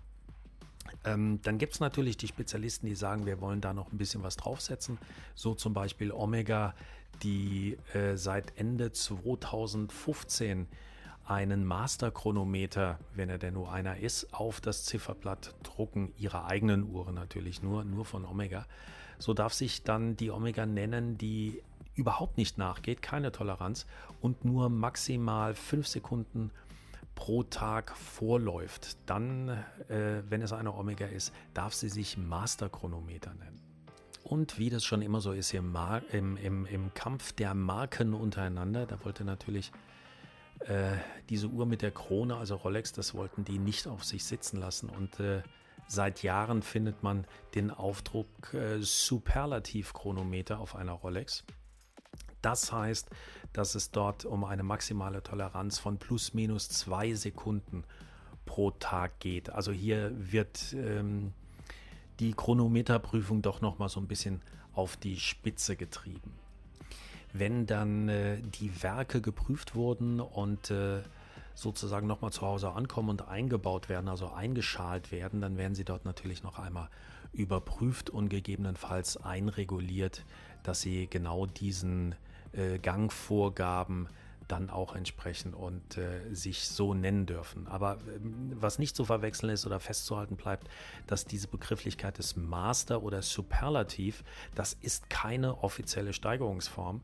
Ähm, 1.04 1.40
dann 1.44 1.58
gibt 1.58 1.74
es 1.74 1.80
natürlich 1.80 2.18
die 2.18 2.28
Spezialisten, 2.28 2.86
die 2.86 2.96
sagen, 2.96 3.26
wir 3.26 3.42
wollen 3.42 3.62
da 3.62 3.74
noch 3.74 3.92
ein 3.92 3.98
bisschen 3.98 4.24
was 4.24 4.36
draufsetzen. 4.36 4.98
So 5.36 5.56
zum 5.56 5.74
Beispiel 5.74 6.12
Omega, 6.12 6.74
die 7.24 7.78
äh, 7.94 8.16
seit 8.18 8.58
Ende 8.58 8.92
2015 8.92 10.68
einen 11.26 11.66
Master-Chronometer, 11.66 13.00
wenn 13.16 13.30
er 13.30 13.38
denn 13.38 13.54
nur 13.54 13.72
einer 13.72 13.98
ist, 13.98 14.34
auf 14.34 14.60
das 14.60 14.86
Zifferblatt 14.86 15.56
drucken, 15.64 16.12
ihre 16.18 16.46
eigenen 16.46 16.84
Uhren 16.84 17.16
natürlich 17.16 17.62
nur, 17.62 17.84
nur 17.84 18.06
von 18.06 18.26
Omega. 18.26 18.66
So 19.18 19.34
darf 19.34 19.54
sich 19.54 19.84
dann 19.84 20.16
die 20.16 20.32
Omega 20.32 20.66
nennen, 20.66 21.18
die 21.18 21.62
überhaupt 21.96 22.38
nicht 22.38 22.58
nachgeht, 22.58 23.02
keine 23.02 23.32
Toleranz 23.32 23.86
und 24.20 24.46
nur 24.46 24.70
maximal 24.70 25.54
5 25.54 25.88
Sekunden 25.88 26.52
pro 27.22 27.44
Tag 27.44 27.96
vorläuft, 27.96 28.98
dann, 29.06 29.50
äh, 29.90 30.24
wenn 30.28 30.42
es 30.42 30.54
eine 30.54 30.74
Omega 30.74 31.06
ist, 31.06 31.32
darf 31.54 31.76
sie 31.76 31.88
sich 31.88 32.18
Master-Chronometer 32.18 33.36
nennen. 33.36 33.62
Und 34.24 34.58
wie 34.58 34.72
das 34.72 34.84
schon 34.84 35.04
immer 35.04 35.22
so 35.22 35.32
ist 35.32 35.52
hier 35.52 35.60
im, 35.60 36.38
im, 36.38 36.66
im 36.66 36.92
Kampf 36.96 37.34
der 37.34 37.54
Marken 37.54 38.16
untereinander, 38.16 38.88
da 38.88 39.06
wollte 39.06 39.24
natürlich 39.24 39.72
äh, 40.62 40.94
diese 41.30 41.46
Uhr 41.46 41.68
mit 41.68 41.84
der 41.84 41.92
Krone, 41.92 42.38
also 42.38 42.56
Rolex, 42.56 42.92
das 42.92 43.14
wollten 43.14 43.44
die 43.44 43.60
nicht 43.60 43.86
auf 43.86 44.04
sich 44.04 44.26
sitzen 44.26 44.58
lassen. 44.58 44.90
Und 44.90 45.20
äh, 45.20 45.44
seit 45.88 46.24
Jahren 46.24 46.64
findet 46.64 47.04
man 47.04 47.28
den 47.54 47.70
Aufdruck 47.70 48.52
äh, 48.56 48.80
Superlativ-Chronometer 48.82 50.60
auf 50.60 50.76
einer 50.76 50.94
Rolex. 50.94 51.44
Das 52.42 52.72
heißt, 52.72 53.10
dass 53.54 53.76
es 53.76 53.92
dort 53.92 54.26
um 54.26 54.44
eine 54.44 54.64
maximale 54.64 55.24
Toleranz 55.24 55.80
von 55.80 55.98
plus 55.98 56.34
minus 56.34 56.70
zwei 56.70 57.14
Sekunden 57.14 57.84
pro 58.46 58.72
Tag 58.72 59.20
geht. 59.20 59.50
Also 59.50 59.72
hier 59.72 60.12
wird 60.16 60.74
ähm, 60.74 61.34
die 62.20 62.34
Chronometerprüfung 62.34 63.42
doch 63.42 63.62
noch 63.62 63.80
mal 63.80 63.90
so 63.90 64.00
ein 64.00 64.08
bisschen 64.08 64.42
auf 64.74 64.98
die 64.98 65.20
Spitze 65.20 65.76
getrieben. 65.76 66.34
Wenn 67.34 67.66
dann 67.66 68.10
äh, 68.10 68.42
die 68.42 68.84
Werke 68.84 69.22
geprüft 69.22 69.76
wurden 69.76 70.20
und 70.20 70.72
äh, 70.72 71.02
sozusagen 71.56 72.08
nochmal 72.08 72.32
zu 72.32 72.42
Hause 72.42 72.72
ankommen 72.72 73.10
und 73.10 73.28
eingebaut 73.28 73.90
werden, 73.90 74.08
also 74.08 74.32
eingeschalt 74.32 75.12
werden, 75.12 75.42
dann 75.42 75.58
werden 75.58 75.76
sie 75.76 75.86
dort 75.86 76.06
natürlich 76.06 76.44
noch 76.44 76.60
einmal 76.60 76.90
überprüft 77.34 78.10
und 78.10 78.30
gegebenenfalls 78.30 79.18
einreguliert, 79.18 80.26
dass 80.64 80.82
sie 80.82 81.08
genau 81.08 81.46
diesen 81.46 82.16
äh, 82.54 82.80
Gangvorgaben 82.80 84.10
dann 84.52 84.70
auch 84.70 84.96
entsprechen 84.96 85.54
und 85.54 85.98
äh, 85.98 86.34
sich 86.34 86.68
so 86.68 86.94
nennen 86.94 87.26
dürfen. 87.26 87.68
Aber 87.68 88.00
ähm, 88.14 88.52
was 88.56 88.80
nicht 88.80 88.96
zu 88.96 89.06
verwechseln 89.06 89.50
ist 89.50 89.66
oder 89.66 89.80
festzuhalten 89.80 90.36
bleibt, 90.36 90.68
dass 91.08 91.26
diese 91.26 91.48
Begrifflichkeit 91.48 92.18
des 92.18 92.36
Master 92.36 93.02
oder 93.04 93.22
Superlativ, 93.22 94.24
das 94.56 94.74
ist 94.82 95.10
keine 95.10 95.64
offizielle 95.64 96.14
Steigerungsform, 96.14 97.02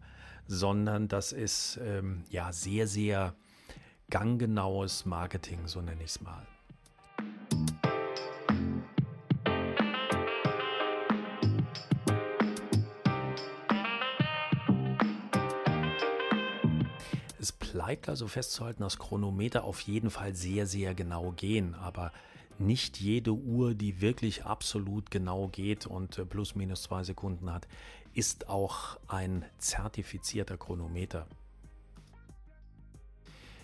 sondern 0.47 1.07
das 1.07 1.31
ist 1.31 1.79
ähm, 1.81 2.25
ja 2.29 2.51
sehr, 2.51 2.87
sehr 2.87 3.33
ganggenaues 4.09 5.05
Marketing, 5.05 5.67
so 5.67 5.81
nenne 5.81 6.03
ich 6.03 6.11
es 6.11 6.21
mal. 6.21 6.45
Bleibt 17.77 18.09
also 18.09 18.25
festzuhalten, 18.25 18.81
dass 18.81 18.97
Chronometer 18.97 19.63
auf 19.63 19.81
jeden 19.81 20.09
Fall 20.09 20.33
sehr, 20.33 20.65
sehr 20.65 20.95
genau 20.95 21.31
gehen, 21.33 21.75
aber 21.75 22.11
nicht 22.57 22.99
jede 22.99 23.33
Uhr, 23.33 23.75
die 23.75 24.01
wirklich 24.01 24.45
absolut 24.45 25.11
genau 25.11 25.47
geht 25.49 25.85
und 25.85 26.17
äh, 26.17 26.25
plus 26.25 26.55
minus 26.55 26.81
zwei 26.81 27.03
Sekunden 27.03 27.53
hat, 27.53 27.67
ist 28.15 28.49
auch 28.49 28.97
ein 29.07 29.45
zertifizierter 29.59 30.57
Chronometer. 30.57 31.27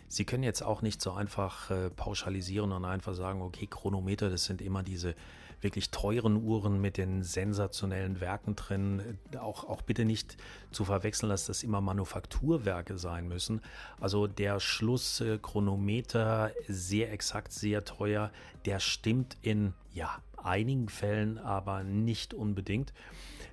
Sie 0.08 0.26
können 0.26 0.44
jetzt 0.44 0.62
auch 0.62 0.84
nicht 0.84 1.02
so 1.02 1.14
einfach 1.14 1.72
äh, 1.72 1.90
pauschalisieren 1.90 2.72
und 2.72 2.86
einfach 2.86 3.16
sagen, 3.16 3.42
okay, 3.42 3.66
Chronometer, 3.66 4.30
das 4.30 4.46
sind 4.46 4.62
immer 4.62 4.84
diese 4.84 5.16
wirklich 5.64 5.92
teuren 5.92 6.44
Uhren 6.44 6.80
mit 6.80 6.98
den 6.98 7.24
sensationellen 7.24 8.20
Werken 8.20 8.56
drin. 8.56 9.18
Auch, 9.40 9.64
auch 9.64 9.82
bitte 9.82 10.06
nicht 10.06 10.38
zu 10.72 10.86
verwechseln, 10.86 11.30
dass 11.30 11.46
das 11.46 11.64
immer 11.64 11.82
Manufakturwerke 11.82 12.98
sein 12.98 13.28
müssen. 13.28 13.62
Also 14.00 14.28
der 14.28 14.60
Schluss 14.60 15.24
Chronometer 15.42 16.52
sehr 16.68 17.12
exakt, 17.12 17.52
sehr 17.54 17.86
teuer, 17.86 18.32
der 18.66 18.80
stimmt 18.80 19.38
in 19.42 19.74
ja 19.94 20.22
einigen 20.38 20.90
Fällen, 20.90 21.38
aber 21.38 21.84
nicht 21.84 22.34
unbedingt. 22.34 22.94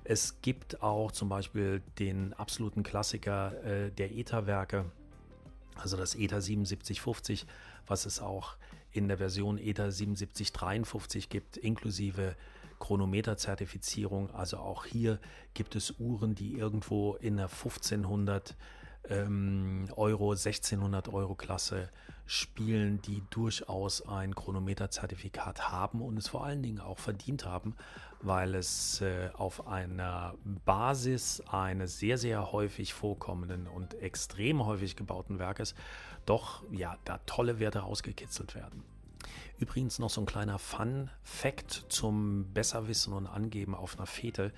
Es 0.03 0.41
gibt 0.41 0.81
auch 0.81 1.11
zum 1.11 1.29
Beispiel 1.29 1.81
den 1.99 2.33
absoluten 2.33 2.83
Klassiker 2.83 3.53
äh, 3.63 3.91
der 3.91 4.11
ETA-Werke 4.11 4.85
also 5.75 5.97
das 5.97 6.15
ETA 6.15 6.41
7750, 6.41 7.45
was 7.87 8.05
es 8.05 8.21
auch 8.21 8.55
in 8.91 9.07
der 9.07 9.17
Version 9.17 9.57
ETA 9.57 9.91
7753 9.91 11.29
gibt, 11.29 11.57
inklusive 11.57 12.35
Chronometerzertifizierung. 12.79 14.31
Also 14.31 14.57
auch 14.57 14.85
hier 14.85 15.19
gibt 15.53 15.75
es 15.75 15.99
Uhren, 15.99 16.35
die 16.35 16.57
irgendwo 16.57 17.15
in 17.15 17.37
der 17.37 17.47
1500 17.47 18.55
ähm, 19.09 19.87
Euro, 19.95 20.31
1600 20.31 21.09
Euro 21.09 21.35
Klasse 21.35 21.89
spielen, 22.25 23.01
die 23.01 23.23
durchaus 23.29 24.07
ein 24.07 24.35
Chronometer-Zertifikat 24.35 25.69
haben 25.69 26.01
und 26.01 26.17
es 26.17 26.29
vor 26.29 26.45
allen 26.45 26.63
Dingen 26.63 26.79
auch 26.79 26.99
verdient 26.99 27.45
haben, 27.45 27.75
weil 28.21 28.55
es 28.55 29.01
äh, 29.01 29.29
auf 29.33 29.67
einer 29.67 30.35
Basis 30.65 31.41
eines 31.41 31.99
sehr, 31.99 32.17
sehr 32.17 32.51
häufig 32.51 32.93
vorkommenden 32.93 33.67
und 33.67 33.95
extrem 33.95 34.65
häufig 34.65 34.95
gebauten 34.95 35.39
Werkes 35.39 35.75
doch 36.25 36.63
ja 36.71 36.97
da 37.05 37.19
tolle 37.25 37.59
Werte 37.59 37.79
rausgekitzelt 37.79 38.55
werden. 38.55 38.83
Übrigens 39.61 39.99
noch 39.99 40.09
so 40.09 40.21
ein 40.21 40.25
kleiner 40.25 40.57
Fun-Fact 40.57 41.85
zum 41.89 42.51
Besserwissen 42.51 43.13
und 43.13 43.27
Angeben 43.27 43.75
auf 43.75 43.95
einer 43.95 44.07
Fete, 44.07 44.51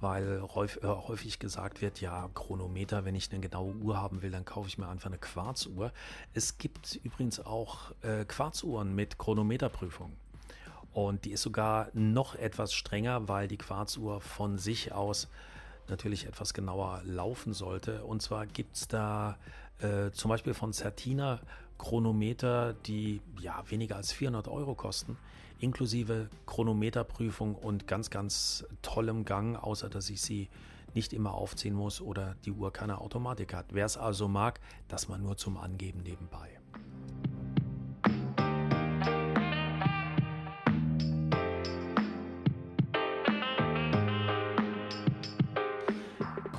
weil 0.00 0.42
äh, 0.42 0.86
häufig 0.86 1.38
gesagt 1.38 1.80
wird, 1.80 2.02
ja, 2.02 2.28
Chronometer, 2.34 3.06
wenn 3.06 3.14
ich 3.14 3.32
eine 3.32 3.40
genaue 3.40 3.74
Uhr 3.76 3.96
haben 3.96 4.20
will, 4.20 4.30
dann 4.30 4.44
kaufe 4.44 4.68
ich 4.68 4.76
mir 4.76 4.86
einfach 4.86 5.06
eine 5.06 5.16
Quarzuhr. 5.16 5.92
Es 6.34 6.58
gibt 6.58 7.00
übrigens 7.02 7.40
auch 7.40 7.92
äh, 8.02 8.26
Quarzuhren 8.26 8.94
mit 8.94 9.16
Chronometerprüfung. 9.16 10.12
Und 10.92 11.24
die 11.24 11.30
ist 11.30 11.42
sogar 11.42 11.88
noch 11.94 12.34
etwas 12.34 12.74
strenger, 12.74 13.28
weil 13.28 13.48
die 13.48 13.56
Quarzuhr 13.56 14.20
von 14.20 14.58
sich 14.58 14.92
aus 14.92 15.28
natürlich 15.88 16.26
etwas 16.26 16.52
genauer 16.52 17.00
laufen 17.04 17.54
sollte. 17.54 18.04
Und 18.04 18.20
zwar 18.20 18.46
gibt 18.46 18.76
es 18.76 18.88
da 18.88 19.38
äh, 19.82 20.10
zum 20.12 20.28
Beispiel 20.28 20.54
von 20.54 20.72
Certina 20.72 21.40
Chronometer, 21.78 22.74
die 22.74 23.20
ja 23.40 23.62
weniger 23.68 23.96
als 23.96 24.12
400 24.12 24.48
Euro 24.48 24.74
kosten, 24.74 25.16
inklusive 25.58 26.28
Chronometerprüfung 26.46 27.54
und 27.54 27.86
ganz, 27.86 28.10
ganz 28.10 28.66
tollem 28.82 29.24
Gang, 29.24 29.56
außer 29.56 29.88
dass 29.88 30.10
ich 30.10 30.20
sie 30.20 30.48
nicht 30.94 31.12
immer 31.12 31.34
aufziehen 31.34 31.74
muss 31.74 32.00
oder 32.00 32.34
die 32.44 32.52
Uhr 32.52 32.72
keine 32.72 33.00
Automatik 33.00 33.54
hat. 33.54 33.66
Wer 33.72 33.86
es 33.86 33.96
also 33.96 34.28
mag, 34.28 34.60
das 34.88 35.08
mal 35.08 35.18
nur 35.18 35.36
zum 35.36 35.56
Angeben 35.56 36.02
nebenbei. 36.02 36.60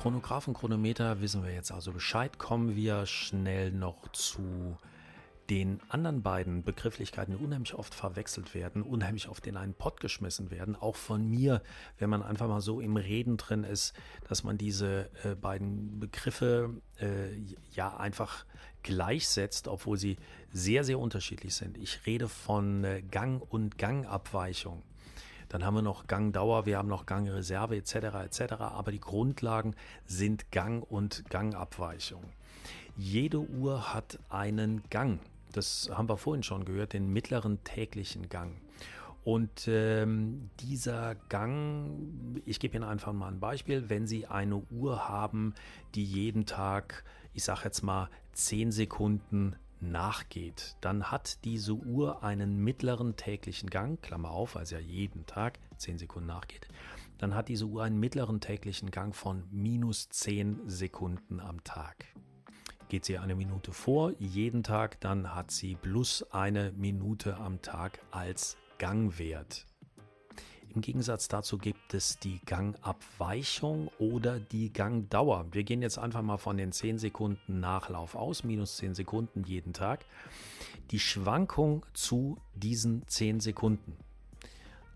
Chronographen, 0.02 0.52
Chronometer 0.52 1.20
wissen 1.20 1.44
wir 1.44 1.54
jetzt 1.54 1.70
also 1.70 1.92
Bescheid. 1.92 2.36
Kommen 2.36 2.74
wir 2.74 3.06
schnell 3.06 3.70
noch 3.70 4.08
zu 4.08 4.76
den 5.48 5.80
anderen 5.90 6.22
beiden 6.22 6.64
Begrifflichkeiten 6.64 7.36
unheimlich 7.36 7.74
oft 7.74 7.94
verwechselt 7.94 8.52
werden, 8.52 8.82
unheimlich 8.82 9.28
oft 9.28 9.46
in 9.46 9.56
einen 9.56 9.74
Pott 9.74 10.00
geschmissen 10.00 10.50
werden, 10.50 10.74
auch 10.74 10.96
von 10.96 11.30
mir, 11.30 11.62
wenn 11.98 12.10
man 12.10 12.24
einfach 12.24 12.48
mal 12.48 12.60
so 12.60 12.80
im 12.80 12.96
Reden 12.96 13.36
drin 13.36 13.62
ist, 13.62 13.92
dass 14.28 14.42
man 14.42 14.58
diese 14.58 15.08
äh, 15.22 15.36
beiden 15.36 16.00
Begriffe 16.00 16.82
äh, 16.98 17.36
ja 17.70 17.96
einfach 17.96 18.44
gleichsetzt, 18.82 19.68
obwohl 19.68 19.98
sie 19.98 20.16
sehr, 20.50 20.82
sehr 20.82 20.98
unterschiedlich 20.98 21.54
sind. 21.54 21.78
Ich 21.78 22.06
rede 22.06 22.26
von 22.26 22.82
äh, 22.82 23.02
Gang- 23.02 23.40
und 23.40 23.78
Gangabweichung. 23.78 24.82
Dann 25.52 25.66
haben 25.66 25.74
wir 25.74 25.82
noch 25.82 26.06
Gangdauer, 26.06 26.64
wir 26.64 26.78
haben 26.78 26.88
noch 26.88 27.04
Gangreserve 27.04 27.76
etc. 27.76 27.94
etc. 28.24 28.52
Aber 28.54 28.90
die 28.90 29.00
Grundlagen 29.00 29.76
sind 30.06 30.50
Gang 30.50 30.82
und 30.90 31.28
Gangabweichung. 31.28 32.24
Jede 32.96 33.38
Uhr 33.38 33.92
hat 33.92 34.18
einen 34.30 34.82
Gang. 34.88 35.20
Das 35.52 35.90
haben 35.92 36.08
wir 36.08 36.16
vorhin 36.16 36.42
schon 36.42 36.64
gehört, 36.64 36.94
den 36.94 37.12
mittleren 37.12 37.62
täglichen 37.64 38.30
Gang. 38.30 38.56
Und 39.24 39.68
ähm, 39.68 40.48
dieser 40.60 41.16
Gang, 41.28 42.40
ich 42.46 42.58
gebe 42.58 42.76
Ihnen 42.76 42.84
einfach 42.84 43.12
mal 43.12 43.28
ein 43.28 43.38
Beispiel, 43.38 43.90
wenn 43.90 44.06
Sie 44.06 44.26
eine 44.26 44.56
Uhr 44.70 45.06
haben, 45.06 45.52
die 45.94 46.04
jeden 46.04 46.46
Tag, 46.46 47.04
ich 47.34 47.44
sage 47.44 47.60
jetzt 47.64 47.82
mal, 47.82 48.08
10 48.32 48.72
Sekunden 48.72 49.56
nachgeht, 49.82 50.76
dann 50.80 51.10
hat 51.10 51.44
diese 51.44 51.74
Uhr 51.74 52.22
einen 52.22 52.56
mittleren 52.56 53.16
täglichen 53.16 53.68
Gang, 53.68 54.00
Klammer 54.00 54.30
auf, 54.30 54.54
weil 54.54 54.62
es 54.62 54.70
ja 54.70 54.78
jeden 54.78 55.26
Tag 55.26 55.58
10 55.78 55.98
Sekunden 55.98 56.28
nachgeht, 56.28 56.68
dann 57.18 57.34
hat 57.34 57.48
diese 57.48 57.66
Uhr 57.66 57.82
einen 57.82 57.98
mittleren 57.98 58.40
täglichen 58.40 58.90
Gang 58.90 59.14
von 59.14 59.44
minus 59.50 60.08
10 60.08 60.68
Sekunden 60.68 61.40
am 61.40 61.62
Tag. 61.64 62.06
Geht 62.88 63.04
sie 63.04 63.18
eine 63.18 63.34
Minute 63.34 63.72
vor, 63.72 64.12
jeden 64.18 64.62
Tag, 64.62 65.00
dann 65.00 65.34
hat 65.34 65.50
sie 65.50 65.76
plus 65.76 66.22
eine 66.32 66.72
Minute 66.72 67.36
am 67.36 67.62
Tag 67.62 68.00
als 68.10 68.56
Gangwert. 68.78 69.66
Im 70.74 70.80
Gegensatz 70.80 71.28
dazu 71.28 71.58
gibt 71.58 71.92
es 71.92 72.18
die 72.18 72.40
Gangabweichung 72.46 73.88
oder 73.98 74.40
die 74.40 74.72
Gangdauer. 74.72 75.46
Wir 75.52 75.64
gehen 75.64 75.82
jetzt 75.82 75.98
einfach 75.98 76.22
mal 76.22 76.38
von 76.38 76.56
den 76.56 76.72
10 76.72 76.98
Sekunden 76.98 77.60
Nachlauf 77.60 78.14
aus, 78.14 78.42
minus 78.42 78.78
10 78.78 78.94
Sekunden 78.94 79.44
jeden 79.44 79.74
Tag. 79.74 80.06
Die 80.90 80.98
Schwankung 80.98 81.84
zu 81.92 82.38
diesen 82.54 83.06
10 83.06 83.40
Sekunden 83.40 83.98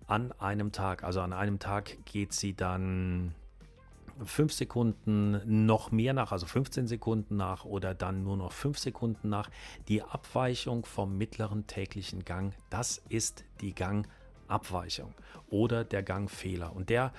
an 0.07 0.33
einem 0.33 0.73
Tag, 0.73 1.05
also 1.05 1.21
an 1.21 1.35
einem 1.35 1.59
Tag 1.59 1.99
geht 2.07 2.33
sie 2.33 2.55
dann 2.55 3.35
5 4.25 4.55
Sekunden 4.55 5.67
noch 5.67 5.91
mehr 5.91 6.15
nach, 6.15 6.33
also 6.33 6.47
15 6.47 6.87
Sekunden 6.87 7.37
nach 7.37 7.67
oder 7.67 7.95
dann 7.95 8.23
nur 8.23 8.39
noch 8.39 8.53
5 8.53 8.79
Sekunden 8.79 9.29
nach. 9.29 9.51
Die 9.89 10.03
Abweichung 10.03 10.87
vom 10.87 11.19
mittleren 11.19 11.67
täglichen 11.67 12.25
Gang, 12.25 12.55
das 12.71 13.03
ist 13.11 13.45
die 13.61 13.75
Gangabweichung. 13.75 14.26
Abweichung 14.49 15.15
oder 15.49 15.85
der 15.85 16.03
Gangfehler. 16.03 16.75
Und 16.75 16.91
der 16.91 17.13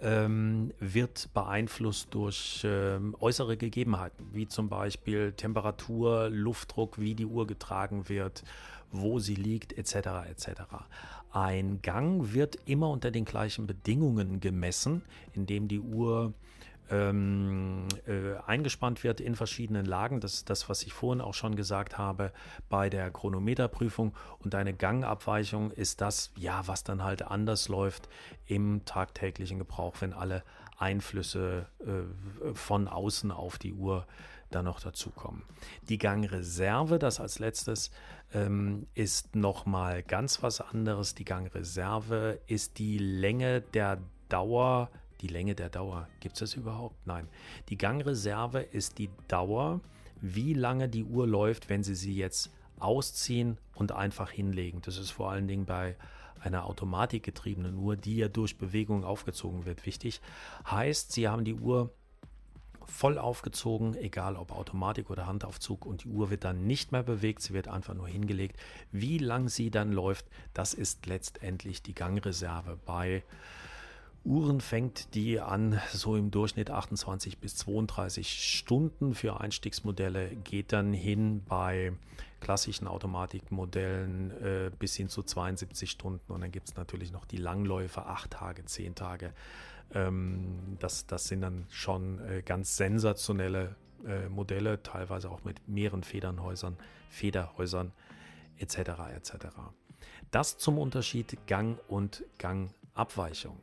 ähm, 0.00 0.72
wird 0.78 1.32
beeinflusst 1.34 2.14
durch 2.14 2.62
ähm, 2.64 3.16
äußere 3.20 3.56
Gegebenheiten, 3.56 4.28
wie 4.32 4.46
zum 4.46 4.68
Beispiel 4.68 5.32
Temperatur, 5.32 6.28
Luftdruck, 6.30 6.98
wie 6.98 7.14
die 7.14 7.26
Uhr 7.26 7.46
getragen 7.46 8.08
wird, 8.08 8.44
wo 8.92 9.18
sie 9.18 9.34
liegt, 9.34 9.76
etc. 9.76 10.28
etc. 10.30 10.48
Ein 11.30 11.82
Gang 11.82 12.32
wird 12.32 12.56
immer 12.64 12.90
unter 12.90 13.10
den 13.10 13.24
gleichen 13.24 13.66
Bedingungen 13.66 14.40
gemessen, 14.40 15.02
indem 15.34 15.68
die 15.68 15.80
Uhr 15.80 16.32
ähm, 16.90 17.86
äh, 18.06 18.36
eingespannt 18.46 19.04
wird 19.04 19.20
in 19.20 19.34
verschiedenen 19.34 19.86
Lagen. 19.86 20.20
Das 20.20 20.34
ist 20.34 20.50
das, 20.50 20.68
was 20.68 20.82
ich 20.82 20.92
vorhin 20.92 21.20
auch 21.20 21.34
schon 21.34 21.56
gesagt 21.56 21.98
habe 21.98 22.32
bei 22.68 22.88
der 22.90 23.10
Chronometerprüfung. 23.10 24.14
Und 24.38 24.54
eine 24.54 24.74
Gangabweichung 24.74 25.70
ist 25.70 26.00
das, 26.00 26.32
ja, 26.36 26.66
was 26.66 26.84
dann 26.84 27.02
halt 27.04 27.22
anders 27.22 27.68
läuft 27.68 28.08
im 28.46 28.84
tagtäglichen 28.84 29.58
Gebrauch, 29.58 29.96
wenn 30.00 30.12
alle 30.12 30.42
Einflüsse 30.78 31.66
äh, 31.80 32.54
von 32.54 32.88
außen 32.88 33.30
auf 33.30 33.58
die 33.58 33.74
Uhr 33.74 34.06
dann 34.50 34.64
noch 34.64 34.80
dazukommen. 34.80 35.42
Die 35.88 35.98
Gangreserve, 35.98 36.98
das 36.98 37.20
als 37.20 37.38
letztes, 37.38 37.90
ähm, 38.32 38.86
ist 38.94 39.36
nochmal 39.36 40.02
ganz 40.02 40.42
was 40.42 40.60
anderes. 40.60 41.14
Die 41.14 41.24
Gangreserve 41.24 42.40
ist 42.46 42.78
die 42.78 42.98
Länge 42.98 43.60
der 43.60 43.98
Dauer 44.28 44.90
die 45.20 45.28
Länge 45.28 45.54
der 45.54 45.68
Dauer. 45.68 46.08
Gibt 46.20 46.34
es 46.36 46.40
das 46.40 46.54
überhaupt? 46.54 47.06
Nein. 47.06 47.28
Die 47.68 47.78
Gangreserve 47.78 48.60
ist 48.60 48.98
die 48.98 49.10
Dauer, 49.26 49.80
wie 50.20 50.54
lange 50.54 50.88
die 50.88 51.04
Uhr 51.04 51.26
läuft, 51.26 51.68
wenn 51.68 51.82
Sie 51.82 51.94
sie 51.94 52.14
jetzt 52.14 52.50
ausziehen 52.78 53.58
und 53.74 53.92
einfach 53.92 54.30
hinlegen. 54.30 54.80
Das 54.82 54.98
ist 54.98 55.10
vor 55.10 55.30
allen 55.30 55.48
Dingen 55.48 55.66
bei 55.66 55.96
einer 56.40 56.66
automatikgetriebenen 56.66 57.76
Uhr, 57.76 57.96
die 57.96 58.16
ja 58.16 58.28
durch 58.28 58.58
Bewegung 58.58 59.04
aufgezogen 59.04 59.64
wird, 59.64 59.86
wichtig. 59.86 60.20
Heißt, 60.70 61.12
Sie 61.12 61.28
haben 61.28 61.44
die 61.44 61.54
Uhr 61.54 61.92
voll 62.88 63.18
aufgezogen, 63.18 63.94
egal 63.96 64.34
ob 64.36 64.50
Automatik 64.50 65.10
oder 65.10 65.26
Handaufzug 65.26 65.84
und 65.84 66.04
die 66.04 66.08
Uhr 66.08 66.30
wird 66.30 66.44
dann 66.44 66.66
nicht 66.66 66.90
mehr 66.90 67.02
bewegt, 67.02 67.42
sie 67.42 67.52
wird 67.52 67.68
einfach 67.68 67.94
nur 67.94 68.08
hingelegt. 68.08 68.56
Wie 68.90 69.18
lang 69.18 69.48
sie 69.48 69.70
dann 69.70 69.92
läuft, 69.92 70.26
das 70.54 70.72
ist 70.74 71.06
letztendlich 71.06 71.82
die 71.82 71.94
Gangreserve 71.94 72.78
bei 72.86 73.22
Uhren 74.28 74.60
fängt 74.60 75.14
die 75.14 75.40
an, 75.40 75.80
so 75.90 76.14
im 76.14 76.30
Durchschnitt 76.30 76.70
28 76.70 77.38
bis 77.38 77.56
32 77.56 78.58
Stunden 78.58 79.14
für 79.14 79.40
Einstiegsmodelle, 79.40 80.28
geht 80.44 80.72
dann 80.72 80.92
hin 80.92 81.42
bei 81.48 81.94
klassischen 82.40 82.86
Automatikmodellen 82.86 84.30
äh, 84.42 84.70
bis 84.78 84.94
hin 84.96 85.08
zu 85.08 85.22
72 85.22 85.90
Stunden 85.90 86.30
und 86.30 86.42
dann 86.42 86.52
gibt 86.52 86.68
es 86.68 86.76
natürlich 86.76 87.10
noch 87.10 87.24
die 87.24 87.38
Langläufe, 87.38 88.04
8 88.04 88.30
Tage, 88.30 88.64
10 88.64 88.94
Tage. 88.94 89.32
Ähm, 89.94 90.76
das, 90.78 91.06
das 91.06 91.26
sind 91.28 91.40
dann 91.40 91.64
schon 91.70 92.20
äh, 92.20 92.42
ganz 92.42 92.76
sensationelle 92.76 93.76
äh, 94.06 94.28
Modelle, 94.28 94.82
teilweise 94.82 95.30
auch 95.30 95.42
mit 95.44 95.66
mehreren 95.66 96.02
Federnhäusern, 96.02 96.76
Federhäusern 97.08 97.92
etc. 98.58 98.76
etc. 99.16 99.32
Das 100.30 100.58
zum 100.58 100.76
Unterschied 100.76 101.46
Gang 101.46 101.78
und 101.88 102.22
Gangabweichung. 102.98 103.56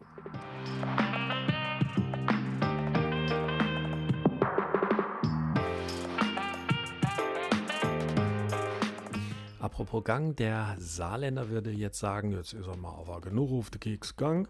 Apropos 9.60 10.04
Gang, 10.06 10.36
der 10.38 10.78
Saarländer 10.80 11.50
würde 11.50 11.72
jetzt 11.72 12.00
sagen, 12.00 12.32
jetzt 12.32 12.54
ist 12.54 12.68
er 12.68 12.78
mal 12.78 12.98
aber 12.98 13.20
genug 13.20 13.52
auf 13.52 13.70
den 13.70 13.82
Keksgang. 13.82 14.48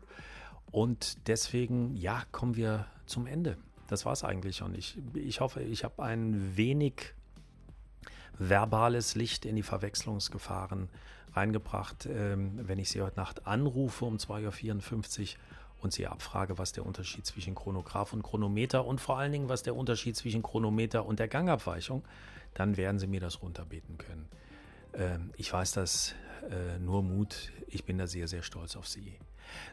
Und 0.72 1.28
deswegen, 1.28 1.96
ja, 1.96 2.24
kommen 2.32 2.56
wir 2.56 2.86
zum 3.08 3.26
Ende. 3.26 3.58
Das 3.88 4.06
war 4.06 4.14
es 4.14 4.24
eigentlich 4.24 4.58
schon. 4.58 4.76
Ich, 4.76 4.98
ich 5.16 5.40
hoffe, 5.40 5.62
ich 5.62 5.84
habe 5.84 6.04
ein 6.04 6.56
wenig 6.56 7.14
verbales 8.38 9.16
Licht 9.16 9.46
in 9.46 9.56
die 9.56 9.64
Verwechslungsgefahren 9.64 10.90
reingebracht. 11.36 12.06
Ähm, 12.06 12.60
wenn 12.68 12.80
ich 12.80 12.90
Sie 12.90 13.02
heute 13.02 13.18
Nacht 13.18 13.48
anrufe 13.48 14.06
um 14.06 14.18
2.54 14.18 15.22
Uhr 15.22 15.28
und 15.82 15.94
Sie 15.94 16.08
abfrage, 16.08 16.58
was 16.58 16.72
der 16.72 16.86
Unterschied 16.86 17.26
zwischen 17.26 17.56
Chronograph 17.56 18.14
und 18.14 18.24
Chronometer 18.24 18.86
und 18.86 19.02
vor 19.02 19.18
allen 19.18 19.32
Dingen, 19.32 19.50
was 19.50 19.64
der 19.64 19.76
Unterschied 19.76 20.16
zwischen 20.16 20.44
Chronometer 20.44 21.06
und 21.06 21.20
der 21.20 21.28
Gangabweichung, 21.28 22.04
dann 22.54 22.78
werden 22.78 23.00
Sie 23.00 23.08
mir 23.08 23.20
das 23.20 23.42
runterbeten 23.42 23.98
können. 23.98 24.28
Ähm, 24.94 25.32
ich 25.38 25.52
weiß 25.52 25.74
das 25.74 26.16
äh, 26.50 26.80
nur 26.80 27.04
Mut. 27.04 27.52
Ich 27.68 27.86
bin 27.86 27.98
da 27.98 28.08
sehr, 28.08 28.28
sehr 28.28 28.44
stolz 28.44 28.76
auf 28.76 28.88
Sie. 28.88 29.18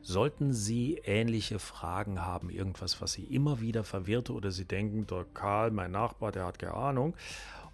Sollten 0.02 0.52
Sie 0.52 1.00
ähnliche 1.04 1.58
Fragen 1.58 2.20
haben, 2.20 2.50
irgendwas, 2.50 3.00
was 3.00 3.12
Sie 3.12 3.24
immer 3.24 3.60
wieder 3.60 3.84
verwirrt 3.84 4.30
oder 4.30 4.50
Sie 4.50 4.64
denken, 4.64 5.06
der 5.06 5.24
Karl, 5.32 5.70
mein 5.70 5.92
Nachbar, 5.92 6.32
der 6.32 6.44
hat 6.44 6.58
keine 6.58 6.74
Ahnung, 6.74 7.14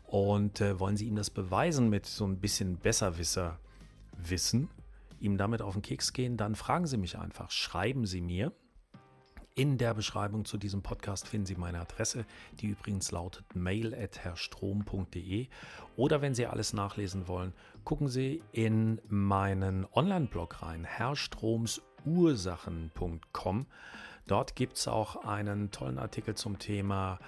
und 0.07 0.61
äh, 0.61 0.79
wollen 0.79 0.97
Sie 0.97 1.07
ihm 1.07 1.17
das 1.17 1.31
beweisen 1.31 1.91
mit 1.91 2.07
so 2.07 2.25
ein 2.27 2.39
bisschen 2.39 2.77
Besserwisser-Wissen, 4.19 4.69
ihm 5.21 5.37
damit 5.37 5.63
auf 5.63 5.75
den 5.75 5.83
Keks 5.83 6.13
gehen, 6.13 6.37
dann 6.37 6.55
fragen 6.55 6.87
Sie 6.87 6.97
mich 6.97 7.19
einfach, 7.19 7.51
schreiben 7.51 8.07
Sie 8.07 8.21
mir. 8.21 8.53
In 9.55 9.77
der 9.77 9.95
Beschreibung 9.95 10.45
zu 10.45 10.57
diesem 10.57 10.83
Podcast 10.83 11.27
finden 11.27 11.47
Sie 11.47 11.57
meine 11.57 11.81
Adresse, 11.81 12.25
die 12.61 12.69
übrigens 12.69 13.11
lautet 13.11 13.57
mail.herrstrom.de. 13.57 15.49
Oder 15.97 16.23
wenn 16.23 16.35
Sie 16.35 16.47
alles 16.47 16.73
nachlesen 16.73 17.27
wollen, 17.27 17.53
gucken 17.83 18.07
Sie 18.07 18.41
in 18.53 19.01
meinen 19.09 19.85
Online-Blog 19.93 20.63
rein, 20.63 20.85
herrstromsursachen.com. 20.85 23.67
Dort 24.29 24.55
gibt 24.55 24.77
es 24.77 24.87
auch 24.87 25.25
einen 25.25 25.73
tollen 25.73 25.99
Artikel 25.99 26.37
zum 26.37 26.61
Thema 26.61 27.19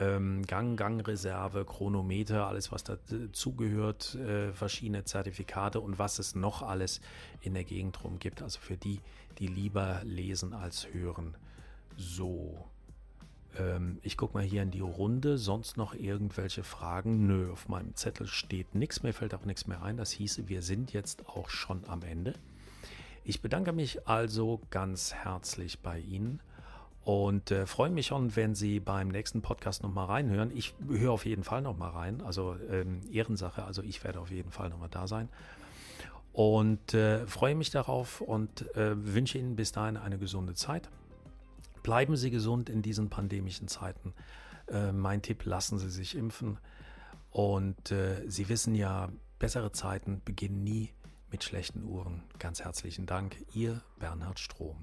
ähm, 0.00 0.44
Gang, 0.46 0.76
Gangreserve, 0.76 1.64
Chronometer, 1.64 2.46
alles 2.46 2.72
was 2.72 2.82
dazugehört, 2.84 4.14
äh, 4.14 4.52
verschiedene 4.52 5.04
Zertifikate 5.04 5.80
und 5.80 5.98
was 5.98 6.18
es 6.18 6.34
noch 6.34 6.62
alles 6.62 7.00
in 7.42 7.54
der 7.54 7.64
Gegend 7.64 8.02
rum 8.02 8.18
gibt. 8.18 8.42
Also 8.42 8.58
für 8.60 8.76
die, 8.76 9.00
die 9.38 9.46
lieber 9.46 10.00
lesen 10.04 10.54
als 10.54 10.88
hören. 10.92 11.36
So. 11.96 12.64
Ähm, 13.58 13.98
ich 14.02 14.16
gucke 14.16 14.34
mal 14.34 14.42
hier 14.42 14.62
in 14.62 14.70
die 14.70 14.80
Runde. 14.80 15.36
Sonst 15.36 15.76
noch 15.76 15.94
irgendwelche 15.94 16.62
Fragen? 16.62 17.26
Nö, 17.26 17.52
auf 17.52 17.68
meinem 17.68 17.94
Zettel 17.94 18.26
steht 18.26 18.74
nichts 18.74 19.02
mehr, 19.02 19.12
fällt 19.12 19.34
auch 19.34 19.44
nichts 19.44 19.66
mehr 19.66 19.82
ein. 19.82 19.98
Das 19.98 20.10
hieße, 20.12 20.48
wir 20.48 20.62
sind 20.62 20.92
jetzt 20.94 21.28
auch 21.28 21.50
schon 21.50 21.84
am 21.86 22.02
Ende. 22.02 22.34
Ich 23.22 23.42
bedanke 23.42 23.72
mich 23.72 24.08
also 24.08 24.60
ganz 24.70 25.12
herzlich 25.12 25.80
bei 25.80 25.98
Ihnen 25.98 26.40
und 27.10 27.50
äh, 27.50 27.66
freue 27.66 27.90
mich 27.90 28.06
schon, 28.06 28.36
wenn 28.36 28.54
Sie 28.54 28.78
beim 28.78 29.08
nächsten 29.08 29.42
Podcast 29.42 29.82
nochmal 29.82 30.06
reinhören. 30.06 30.56
Ich 30.56 30.74
höre 30.88 31.10
auf 31.10 31.26
jeden 31.26 31.42
Fall 31.42 31.60
nochmal 31.60 31.90
rein, 31.90 32.20
also 32.20 32.54
ähm, 32.70 33.00
Ehrensache, 33.10 33.64
also 33.64 33.82
ich 33.82 34.04
werde 34.04 34.20
auf 34.20 34.30
jeden 34.30 34.52
Fall 34.52 34.70
nochmal 34.70 34.90
da 34.90 35.08
sein. 35.08 35.28
Und 36.32 36.94
äh, 36.94 37.26
freue 37.26 37.56
mich 37.56 37.70
darauf 37.70 38.20
und 38.20 38.76
äh, 38.76 38.92
wünsche 39.12 39.38
Ihnen 39.38 39.56
bis 39.56 39.72
dahin 39.72 39.96
eine 39.96 40.18
gesunde 40.18 40.54
Zeit. 40.54 40.88
Bleiben 41.82 42.16
Sie 42.16 42.30
gesund 42.30 42.70
in 42.70 42.80
diesen 42.80 43.10
pandemischen 43.10 43.66
Zeiten. 43.66 44.14
Äh, 44.68 44.92
mein 44.92 45.20
Tipp, 45.20 45.44
lassen 45.44 45.80
Sie 45.80 45.90
sich 45.90 46.14
impfen. 46.16 46.58
Und 47.32 47.90
äh, 47.90 48.22
Sie 48.28 48.48
wissen 48.48 48.76
ja, 48.76 49.08
bessere 49.40 49.72
Zeiten 49.72 50.22
beginnen 50.24 50.62
nie 50.62 50.92
mit 51.32 51.42
schlechten 51.42 51.82
Uhren. 51.82 52.22
Ganz 52.38 52.60
herzlichen 52.60 53.06
Dank, 53.06 53.34
Ihr 53.52 53.82
Bernhard 53.98 54.38
Strom. 54.38 54.76